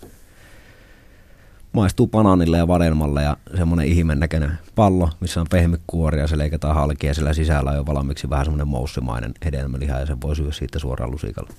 Maistuu 1.72 2.06
banaanille 2.06 2.56
ja 2.56 2.68
vadelmalle 2.68 3.22
ja 3.22 3.36
semmoinen 3.56 3.86
ihimen 3.86 4.20
näköinen 4.20 4.58
pallo, 4.74 5.10
missä 5.20 5.40
on 5.40 5.46
pehmikuori 5.50 6.20
ja 6.20 6.26
se 6.26 6.38
leikataan 6.38 6.74
halki 6.74 7.06
ja 7.06 7.14
sillä 7.14 7.32
sisällä 7.32 7.70
on 7.70 7.76
jo 7.76 7.86
valmiiksi 7.86 8.30
vähän 8.30 8.44
semmoinen 8.44 8.68
moussimainen 8.68 9.32
hedelmäliha 9.44 9.98
ja 9.98 10.06
sen 10.06 10.20
voi 10.20 10.36
syödä 10.36 10.52
siitä 10.52 10.78
suoraan 10.78 11.10
lusikalla. 11.10 11.50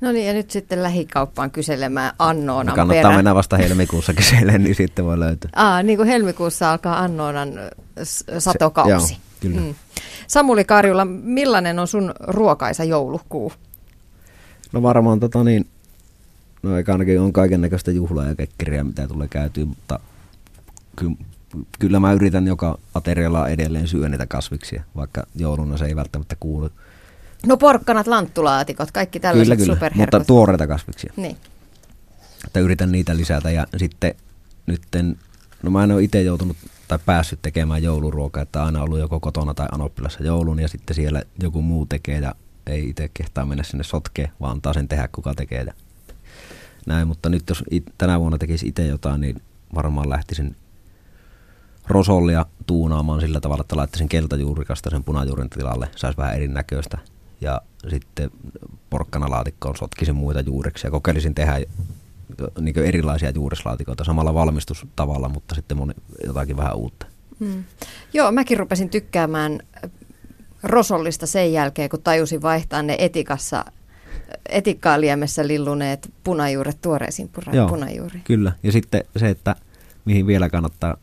No 0.00 0.12
niin, 0.12 0.26
ja 0.26 0.32
nyt 0.32 0.50
sitten 0.50 0.82
lähikauppaan 0.82 1.50
kyselemään 1.50 2.12
Annoonan 2.18 2.72
Me 2.72 2.76
kannattaa 2.76 3.02
perä. 3.10 3.16
mennä 3.16 3.34
vasta 3.34 3.56
helmikuussa 3.56 4.14
kyselemään, 4.14 4.62
niin 4.62 4.74
sitten 4.74 5.04
voi 5.04 5.18
löytyä. 5.18 5.50
Aa, 5.56 5.82
niin 5.82 5.96
kuin 5.96 6.08
helmikuussa 6.08 6.70
alkaa 6.70 6.98
Annoonan 7.02 7.52
satokausi. 8.38 9.06
Se, 9.06 9.12
joo, 9.12 9.20
kyllä. 9.40 9.60
Mm. 9.60 9.74
Samuli 10.26 10.64
Karjula, 10.64 11.04
millainen 11.04 11.78
on 11.78 11.88
sun 11.88 12.14
ruokaisa 12.20 12.84
joulukuu? 12.84 13.52
No 14.72 14.82
varmaan 14.82 15.20
tota 15.20 15.44
niin, 15.44 15.66
no 16.62 16.76
eikä 16.76 16.92
ainakin 16.92 17.20
on 17.20 17.32
kaiken 17.32 17.60
näköistä 17.60 17.90
juhlaa 17.90 18.26
ja 18.26 18.34
kekkeriä, 18.34 18.84
mitä 18.84 19.08
tulee 19.08 19.28
käytyä, 19.28 19.64
mutta 19.64 20.00
ky- 20.96 21.24
kyllä 21.78 22.00
mä 22.00 22.12
yritän 22.12 22.46
joka 22.46 22.78
aterialla 22.94 23.48
edelleen 23.48 23.88
syödä 23.88 24.08
niitä 24.08 24.26
kasviksia, 24.26 24.82
vaikka 24.96 25.26
jouluna 25.34 25.76
se 25.76 25.84
ei 25.84 25.96
välttämättä 25.96 26.36
kuulu 26.40 26.70
No 27.46 27.56
porkkanat, 27.56 28.06
lanttulaatikot, 28.06 28.90
kaikki 28.90 29.20
tällaiset 29.20 29.58
kyllä, 29.58 29.76
kyllä, 29.76 29.90
mutta 29.96 30.24
tuoreita 30.24 30.66
kasviksia. 30.66 31.12
Niin. 31.16 31.36
Että 32.46 32.60
yritän 32.60 32.92
niitä 32.92 33.16
lisätä 33.16 33.50
ja 33.50 33.66
sitten 33.76 34.14
nytten, 34.66 35.16
no 35.62 35.70
mä 35.70 35.84
en 35.84 35.92
ole 35.92 36.02
itse 36.02 36.22
joutunut 36.22 36.56
tai 36.88 36.98
päässyt 37.06 37.42
tekemään 37.42 37.82
jouluruokaa, 37.82 38.42
että 38.42 38.64
aina 38.64 38.82
ollut 38.82 38.98
joko 38.98 39.20
kotona 39.20 39.54
tai 39.54 39.68
anoppilassa 39.72 40.22
joulun 40.22 40.60
ja 40.60 40.68
sitten 40.68 40.96
siellä 40.96 41.22
joku 41.42 41.62
muu 41.62 41.86
tekee 41.86 42.20
ja 42.20 42.34
ei 42.66 42.88
itse 42.88 43.10
kehtaa 43.14 43.46
mennä 43.46 43.64
sinne 43.64 43.84
sotkeen, 43.84 44.30
vaan 44.40 44.52
antaa 44.52 44.72
sen 44.72 44.88
tehdä 44.88 45.08
kuka 45.08 45.34
tekee 45.34 45.62
ja 45.62 45.72
näin, 46.86 47.08
mutta 47.08 47.28
nyt 47.28 47.42
jos 47.48 47.64
it, 47.70 47.84
tänä 47.98 48.20
vuonna 48.20 48.38
tekisi 48.38 48.68
itse 48.68 48.86
jotain, 48.86 49.20
niin 49.20 49.42
varmaan 49.74 50.10
lähtisin 50.10 50.56
rosollia 51.88 52.46
tuunaamaan 52.66 53.20
sillä 53.20 53.40
tavalla, 53.40 53.60
että 53.60 53.76
laittaisin 53.76 54.08
keltajuurikasta 54.08 54.90
sen 54.90 55.04
punajuuren 55.04 55.50
tilalle, 55.50 55.88
saisi 55.96 56.18
vähän 56.18 56.34
erinäköistä 56.34 56.98
ja 57.40 57.60
sitten 57.90 58.30
porkkanalaatikkoon 58.90 59.76
sotkisin 59.76 60.16
muita 60.16 60.40
juureksia. 60.40 60.90
Kokeilisin 60.90 61.34
tehdä 61.34 61.60
niin 62.60 62.78
erilaisia 62.78 63.30
juureslaatikoita 63.30 64.04
samalla 64.04 64.34
valmistustavalla, 64.34 65.28
mutta 65.28 65.54
sitten 65.54 65.76
moni, 65.76 65.94
jotakin 66.26 66.56
vähän 66.56 66.76
uutta. 66.76 67.06
Hmm. 67.40 67.64
Joo, 68.12 68.32
mäkin 68.32 68.58
rupesin 68.58 68.90
tykkäämään 68.90 69.60
rosollista 70.66 71.26
sen 71.26 71.52
jälkeen, 71.52 71.90
kun 71.90 72.02
tajusin 72.02 72.42
vaihtaa 72.42 72.82
ne 72.82 72.96
etikassa 72.98 73.64
etikkaaliemessä 74.48 75.46
lilluneet 75.46 76.12
punajuuret 76.24 76.80
tuoreisiin 76.80 77.28
pura- 77.28 77.68
punajuuriin. 77.68 78.24
Kyllä, 78.24 78.52
ja 78.62 78.72
sitten 78.72 79.04
se, 79.16 79.28
että 79.28 79.56
mihin 80.04 80.26
vielä 80.26 80.48
kannattaa 80.48 80.96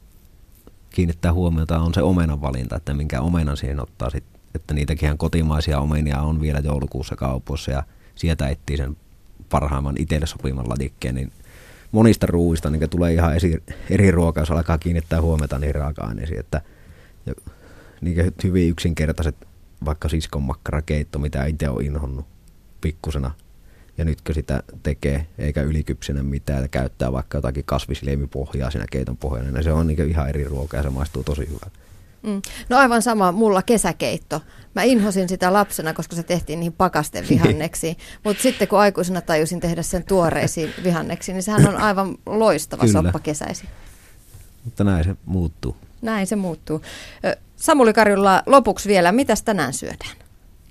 kiinnittää 0.89 1.33
huomiota, 1.33 1.79
on 1.79 1.93
se 1.93 2.01
omenan 2.01 2.41
valinta, 2.41 2.75
että 2.75 2.93
minkä 2.93 3.21
omenan 3.21 3.57
siihen 3.57 3.79
ottaa 3.79 4.09
sit 4.09 4.23
että 4.55 4.73
niitäkin 4.73 5.17
kotimaisia 5.17 5.79
omenia 5.79 6.21
on 6.21 6.41
vielä 6.41 6.59
joulukuussa 6.59 7.15
kaupoissa 7.15 7.71
ja 7.71 7.83
sieltä 8.15 8.47
etsii 8.47 8.77
sen 8.77 8.97
parhaimman 9.49 9.95
itselle 9.99 10.25
sopiman 10.25 10.69
ladikkeen, 10.69 11.15
niin 11.15 11.31
monista 11.91 12.27
ruuista 12.27 12.69
niin 12.69 12.89
tulee 12.89 13.13
ihan 13.13 13.35
esi, 13.35 13.63
eri 13.89 14.11
ruokaa, 14.11 14.41
jos 14.41 14.51
alkaa 14.51 14.77
kiinnittää 14.77 15.21
huomiota 15.21 15.59
niihin 15.59 15.75
raaka-aineisiin, 15.75 16.39
että 16.39 16.61
ja, 17.25 17.33
niin 18.01 18.33
hyvin 18.43 18.69
yksinkertaiset 18.69 19.35
vaikka 19.85 20.09
siskon 20.09 20.41
makkarakeitto, 20.43 21.19
mitä 21.19 21.45
itse 21.45 21.69
on 21.69 21.83
inhonnut 21.83 22.25
pikkusena, 22.81 23.31
ja 23.97 24.05
nytkö 24.05 24.33
sitä 24.33 24.63
tekee, 24.83 25.27
eikä 25.37 25.61
ylikypsenä 25.61 26.23
mitään, 26.23 26.61
ja 26.61 26.67
käyttää 26.67 27.11
vaikka 27.11 27.37
jotakin 27.37 27.63
kasvisleimipohjaa 27.65 28.71
siinä 28.71 28.85
keiton 28.91 29.17
pohjana, 29.17 29.51
niin 29.51 29.63
se 29.63 29.71
on 29.71 29.87
niin 29.87 30.09
ihan 30.09 30.29
eri 30.29 30.43
ruokaa 30.43 30.77
ja 30.79 30.83
se 30.83 30.89
maistuu 30.89 31.23
tosi 31.23 31.47
hyvältä. 31.47 31.83
Mm. 32.23 32.41
No 32.69 32.77
aivan 32.77 33.01
sama, 33.01 33.31
mulla 33.31 33.61
kesäkeitto. 33.61 34.41
Mä 34.75 34.83
inhosin 34.83 35.29
sitä 35.29 35.53
lapsena, 35.53 35.93
koska 35.93 36.15
se 36.15 36.23
tehtiin 36.23 36.59
niihin 36.59 36.73
pakastevihanneksiin. 36.73 37.97
Mutta 38.23 38.43
sitten 38.43 38.67
kun 38.67 38.79
aikuisena 38.79 39.21
tajusin 39.21 39.59
tehdä 39.59 39.81
sen 39.81 40.03
tuoreisiin 40.03 40.73
vihanneksiin, 40.83 41.33
niin 41.33 41.43
sehän 41.43 41.67
on 41.67 41.77
aivan 41.77 42.17
loistava 42.25 42.81
Kyllä. 42.81 43.01
soppa 43.01 43.19
kesäisin. 43.19 43.69
Mutta 44.65 44.83
näin 44.83 45.03
se 45.03 45.15
muuttuu. 45.25 45.77
Näin 46.03 46.27
se 46.27 46.35
muuttuu. 46.35 46.81
Samuli 47.55 47.93
Karjulla 47.93 48.43
lopuksi 48.45 48.89
vielä, 48.89 49.11
mitä 49.11 49.33
tänään 49.45 49.73
syödään? 49.73 50.17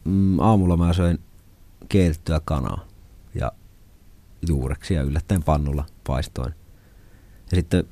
Mm, 0.05 0.39
aamulla 0.39 0.77
mä 0.77 0.93
söin 0.93 1.19
keitettyä 1.89 2.41
kanaa 2.45 2.85
ja 3.35 3.53
juureksia 4.49 5.03
yllättäen 5.03 5.43
pannulla 5.43 5.85
paistoin. 6.07 6.55
Ja 7.51 7.57
sitten 7.57 7.85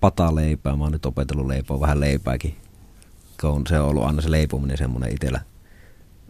pataleipää, 0.00 0.76
mä 0.76 0.84
oon 0.84 0.92
nyt 0.92 1.06
opetellut 1.06 1.46
leipoa 1.46 1.80
vähän 1.80 2.00
leipääkin 2.00 2.56
kun 3.40 3.66
se 3.66 3.80
on 3.80 3.88
ollut 3.88 4.04
aina 4.04 4.22
se 4.22 4.30
leipuminen 4.30 4.78
semmoinen 4.78 5.12
itsellä 5.12 5.40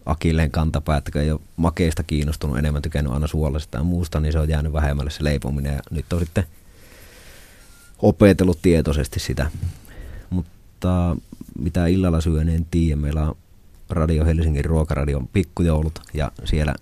akilleen 0.07 0.51
kantapää, 0.51 0.97
että 0.97 1.21
ei 1.21 1.31
ole 1.31 1.41
makeista 1.57 2.03
kiinnostunut, 2.03 2.59
enemmän 2.59 2.83
tykännyt 2.83 3.13
aina 3.13 3.27
suolesta 3.27 3.79
ja 3.79 3.85
muusta, 3.85 4.21
niin 4.21 4.33
se 4.33 4.39
on 4.39 4.49
jäänyt 4.49 4.73
vähemmälle 4.73 5.11
se 5.11 5.25
leipominen 5.25 5.75
ja 5.75 5.81
nyt 5.91 6.13
on 6.13 6.21
sitten 6.21 6.45
opetellut 7.99 8.59
tietoisesti 8.63 9.21
sitä. 9.21 9.51
Mutta 10.79 11.17
mitä 11.59 11.87
illalla 11.87 12.21
syön, 12.21 12.49
en 12.49 12.67
tiedä. 12.71 12.97
Meillä 12.97 13.23
on 13.23 13.37
Radio 13.91 14.25
Helsingin 14.25 14.65
ruokaradion 14.65 15.29
pikkujoulut 15.29 16.01
ja 16.15 16.33
siellä 16.45 16.75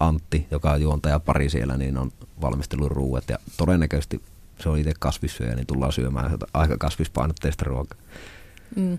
Antti, 0.00 0.46
joka 0.50 0.70
on 0.70 0.82
juontaja 0.82 1.20
pari 1.20 1.50
siellä, 1.50 1.76
niin 1.76 1.98
on 1.98 2.12
valmistellut 2.40 2.90
ruuat 2.90 3.24
ja 3.28 3.38
todennäköisesti 3.56 4.20
se 4.60 4.68
on 4.68 4.78
itse 4.78 4.92
kasvissyöjä, 4.98 5.54
niin 5.54 5.66
tullaan 5.66 5.92
syömään 5.92 6.38
aika 6.52 6.76
kasvispainotteista 6.78 7.64
ruokaa. 7.64 7.98
Mm. 8.76 8.98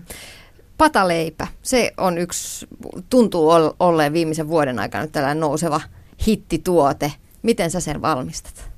Pataleipä, 0.78 1.46
se 1.62 1.92
on 1.96 2.18
yksi, 2.18 2.66
tuntuu 3.10 3.50
olleen 3.78 4.12
viimeisen 4.12 4.48
vuoden 4.48 4.78
aikana 4.78 5.06
tällainen 5.06 5.40
nouseva 5.40 5.80
hittituote. 6.26 7.12
Miten 7.42 7.70
sä 7.70 7.80
sen 7.80 8.02
valmistat? 8.02 8.69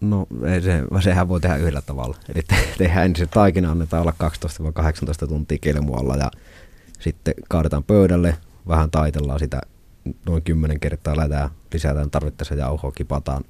No 0.00 0.26
ei 0.46 0.62
se, 0.62 0.82
sehän 1.00 1.28
voi 1.28 1.40
tehdä 1.40 1.56
yhdellä 1.56 1.82
tavalla. 1.82 2.16
Eli 2.34 2.42
te, 2.42 2.54
tehdään 2.78 3.06
ensin 3.06 3.28
taikina, 3.28 3.70
annetaan 3.70 4.02
olla 4.02 4.14
12-18 5.24 5.28
tuntia 5.28 5.58
kelmualla 5.60 6.16
ja 6.16 6.30
sitten 7.00 7.34
kaadetaan 7.48 7.84
pöydälle, 7.84 8.36
vähän 8.68 8.90
taitellaan 8.90 9.38
sitä 9.38 9.60
noin 10.26 10.42
10 10.42 10.80
kertaa, 10.80 11.16
lähdetään, 11.16 11.50
lisätään 11.72 12.10
tarvittaessa 12.10 12.54
jauhoa, 12.54 12.92
kipataan 12.92 13.44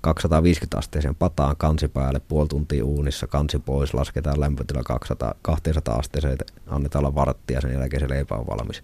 250 0.00 0.78
asteeseen 0.78 1.14
pataan 1.14 1.56
kansi 1.56 1.88
päälle, 1.88 2.20
puoli 2.20 2.48
tuntia 2.48 2.84
uunissa, 2.84 3.26
kansi 3.26 3.58
pois, 3.58 3.94
lasketaan 3.94 4.40
lämpötila 4.40 4.82
200, 4.82 5.34
200 5.42 5.94
asteeseen, 5.94 6.38
annetaan 6.66 7.04
olla 7.04 7.14
varttia 7.14 7.60
sen 7.60 7.72
jälkeen 7.72 8.00
se 8.00 8.08
leipä 8.08 8.34
on 8.34 8.46
valmis. 8.46 8.82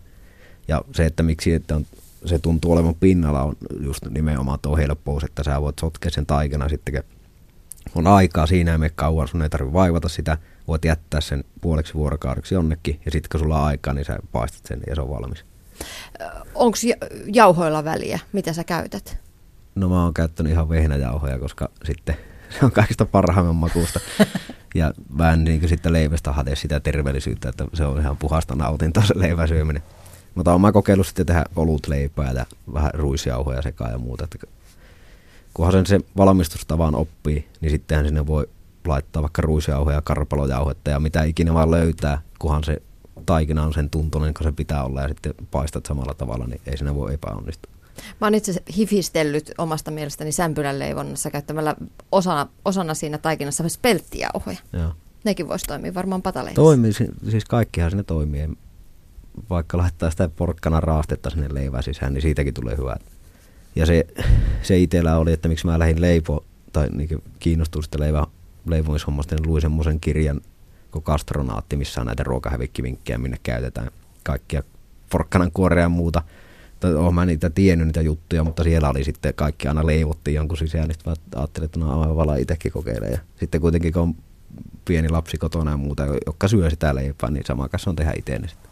Ja 0.68 0.83
se, 0.93 1.07
että 1.07 1.23
miksi 1.23 1.55
että 1.55 1.77
on, 1.77 1.87
se 2.25 2.39
tuntuu 2.39 2.73
olevan 2.73 2.95
pinnalla, 2.95 3.43
on 3.43 3.57
just 3.81 4.07
nimenomaan 4.11 4.59
tuo 4.62 4.77
helppous, 4.77 5.25
että 5.25 5.43
sä 5.43 5.61
voit 5.61 5.79
sotkea 5.79 6.11
sen 6.11 6.27
taikana 6.27 6.68
sitten, 6.68 7.05
on 7.95 8.07
aikaa 8.07 8.47
siinä, 8.47 8.73
ei 8.73 8.79
mene 8.79 8.93
kauan, 8.95 9.29
sun 9.29 9.43
ei 9.43 9.49
tarvitse 9.49 9.73
vaivata 9.73 10.09
sitä, 10.09 10.39
voit 10.68 10.85
jättää 10.85 11.20
sen 11.20 11.45
puoleksi 11.61 11.95
vuorokaudeksi 11.95 12.55
jonnekin, 12.55 13.01
ja 13.05 13.11
sitten 13.11 13.29
kun 13.31 13.41
sulla 13.41 13.61
on 13.61 13.66
aikaa, 13.66 13.95
niin 13.95 14.05
sä 14.05 14.18
paistat 14.33 14.66
sen 14.66 14.81
ja 14.87 14.95
se 14.95 15.01
on 15.01 15.11
valmis. 15.11 15.45
onko 16.55 16.79
jauhoilla 17.27 17.85
väliä, 17.85 18.18
mitä 18.33 18.53
sä 18.53 18.64
käytät? 18.64 19.18
No 19.75 19.89
mä 19.89 20.05
oon 20.05 20.14
käyttänyt 20.14 20.53
ihan 20.53 20.68
vehnäjauhoja, 20.68 21.39
koska 21.39 21.68
sitten 21.85 22.16
se 22.59 22.64
on 22.64 22.73
kaikista 22.73 23.07
parhaimman 23.07 23.57
makuusta. 23.57 24.01
ja 24.75 24.93
en 25.33 25.45
niin 25.45 25.68
sitten 25.68 25.93
leivästä 25.93 26.33
hade 26.33 26.57
sitä 26.57 26.81
terveellisyyttä, 26.81 27.49
että 27.49 27.64
se 27.75 27.85
on 27.85 28.01
ihan 28.01 28.16
puhasta 28.16 28.55
nautintoa 28.55 29.05
se 29.05 29.14
leivän 29.16 29.49
syöminen. 29.49 29.83
Mutta 30.35 30.53
oon 30.53 30.61
mä 30.61 30.72
kokeillut 30.72 31.07
sitten 31.07 31.26
tehdä 31.26 31.45
olutleipää 31.57 32.33
ja 32.33 32.47
vähän 32.72 32.91
ruisjauhoja 32.95 33.62
sekaan 33.62 33.93
ja 33.93 33.99
muuta. 33.99 34.24
Että 34.24 34.39
kunhan 35.55 35.72
sen 35.72 35.87
se 35.87 36.01
valmistustavan 36.16 36.95
oppii, 36.95 37.49
niin 37.61 37.70
sittenhän 37.70 38.07
sinne 38.07 38.26
voi 38.26 38.49
laittaa 38.87 39.22
vaikka 39.22 39.43
ruisjauhoja, 39.43 40.03
karpalojauhetta 40.03 40.91
ja 40.91 41.01
mitä 41.01 41.22
ikinä 41.22 41.55
vaan 41.55 41.70
löytää, 41.70 42.22
kunhan 42.39 42.64
se 42.64 42.83
taikina 43.26 43.62
on 43.62 43.74
sen 43.74 43.91
tuntunen, 43.91 44.35
kun 44.35 44.45
se 44.45 44.53
pitää 44.53 44.85
olla 44.85 45.03
ja 45.03 45.09
sitten 45.09 45.35
paistat 45.51 45.87
samalla 45.87 46.14
tavalla, 46.14 46.47
niin 46.47 46.61
ei 46.66 46.76
siinä 46.76 46.95
voi 46.95 47.14
epäonnistua. 47.14 47.72
Mä 48.20 48.26
oon 48.26 48.35
itse 48.35 48.62
hifistellyt 48.76 49.53
omasta 49.59 49.91
mielestäni 49.91 50.33
sämpylän 50.33 50.78
leivonnassa 50.78 51.30
käyttämällä 51.30 51.74
osana, 52.12 52.47
osana 52.64 52.95
siinä 52.95 53.18
taikinassa 53.18 53.68
spelttijauhoja. 53.68 54.59
Joo. 54.72 54.93
Nekin 55.24 55.49
voisi 55.49 55.64
toimia 55.64 55.95
varmaan 55.95 56.22
pataleissä. 56.22 56.55
Toimii, 56.55 56.93
siis 57.30 57.45
kaikkihan 57.45 57.91
sinne 57.91 58.03
toimii. 58.03 58.49
Vaikka 59.51 59.78
laittaa 59.78 60.11
sitä 60.11 60.28
porkkana 60.28 60.80
raastetta 60.80 61.30
sinne 61.30 61.49
leivään 61.51 61.83
sisään, 61.83 62.14
niin 62.14 62.22
siitäkin 62.22 62.55
tulee 62.55 62.76
hyvää. 62.76 62.97
Ja 63.76 63.87
se, 63.87 64.07
se 64.62 64.78
itsellä 64.78 65.16
oli, 65.16 65.33
että 65.33 65.49
miksi 65.49 65.66
mä 65.66 65.78
lähdin 65.78 66.01
leipo, 66.01 66.45
tai 66.72 66.89
niin 66.89 67.22
kiinnostuin 67.39 67.83
sitä 67.83 67.99
leivä, 67.99 68.26
leivomishommasta, 68.66 69.35
niin 69.35 69.47
luin 69.47 69.62
semmoisen 69.62 70.01
kirjan 70.01 70.41
kuin 70.91 71.03
Kastronaatti, 71.03 71.76
missä 71.76 72.01
on 72.01 72.07
näitä 72.07 72.22
ruokahävikkivinkkejä, 72.22 73.18
minne 73.18 73.39
käytetään 73.43 73.91
kaikkia 74.22 74.62
porkkanan 75.11 75.53
kuorea 75.53 75.83
ja 75.83 75.89
muuta– 75.89 76.22
olen 76.85 77.14
mä 77.14 77.26
niitä 77.26 77.51
tiennyt 77.51 77.87
niitä 77.87 78.01
juttuja, 78.01 78.45
mutta 78.45 78.64
siellä 78.64 78.91
oli 78.91 79.05
sitten 79.05 79.35
kaikki 79.35 79.68
aina 79.68 79.87
leivottiin 79.87 80.35
jonkun 80.35 80.59
sisään, 80.59 80.89
niin 80.89 80.99
mä 81.07 81.14
ajattelin, 81.37 81.64
että 81.64 81.80
no 81.80 82.01
aivan 82.01 82.16
vala 82.16 82.37
itsekin 82.37 82.72
kokeile. 82.72 83.07
Ja 83.07 83.18
sitten 83.41 83.61
kuitenkin 83.61 83.93
kun 83.93 84.03
on 84.03 84.14
pieni 84.85 85.09
lapsi 85.09 85.39
kotona 85.39 85.70
ja 85.70 85.76
muuta, 85.76 86.03
joka 86.26 86.49
syö 86.49 86.70
sitä 86.70 86.95
leipää, 86.95 87.30
niin 87.30 87.47
sama 87.47 87.68
kanssa 87.68 87.91
on 87.91 87.97
tehdä 87.97 88.12
itse. 88.16 88.39
Niin 88.39 88.49
sitten. 88.49 88.72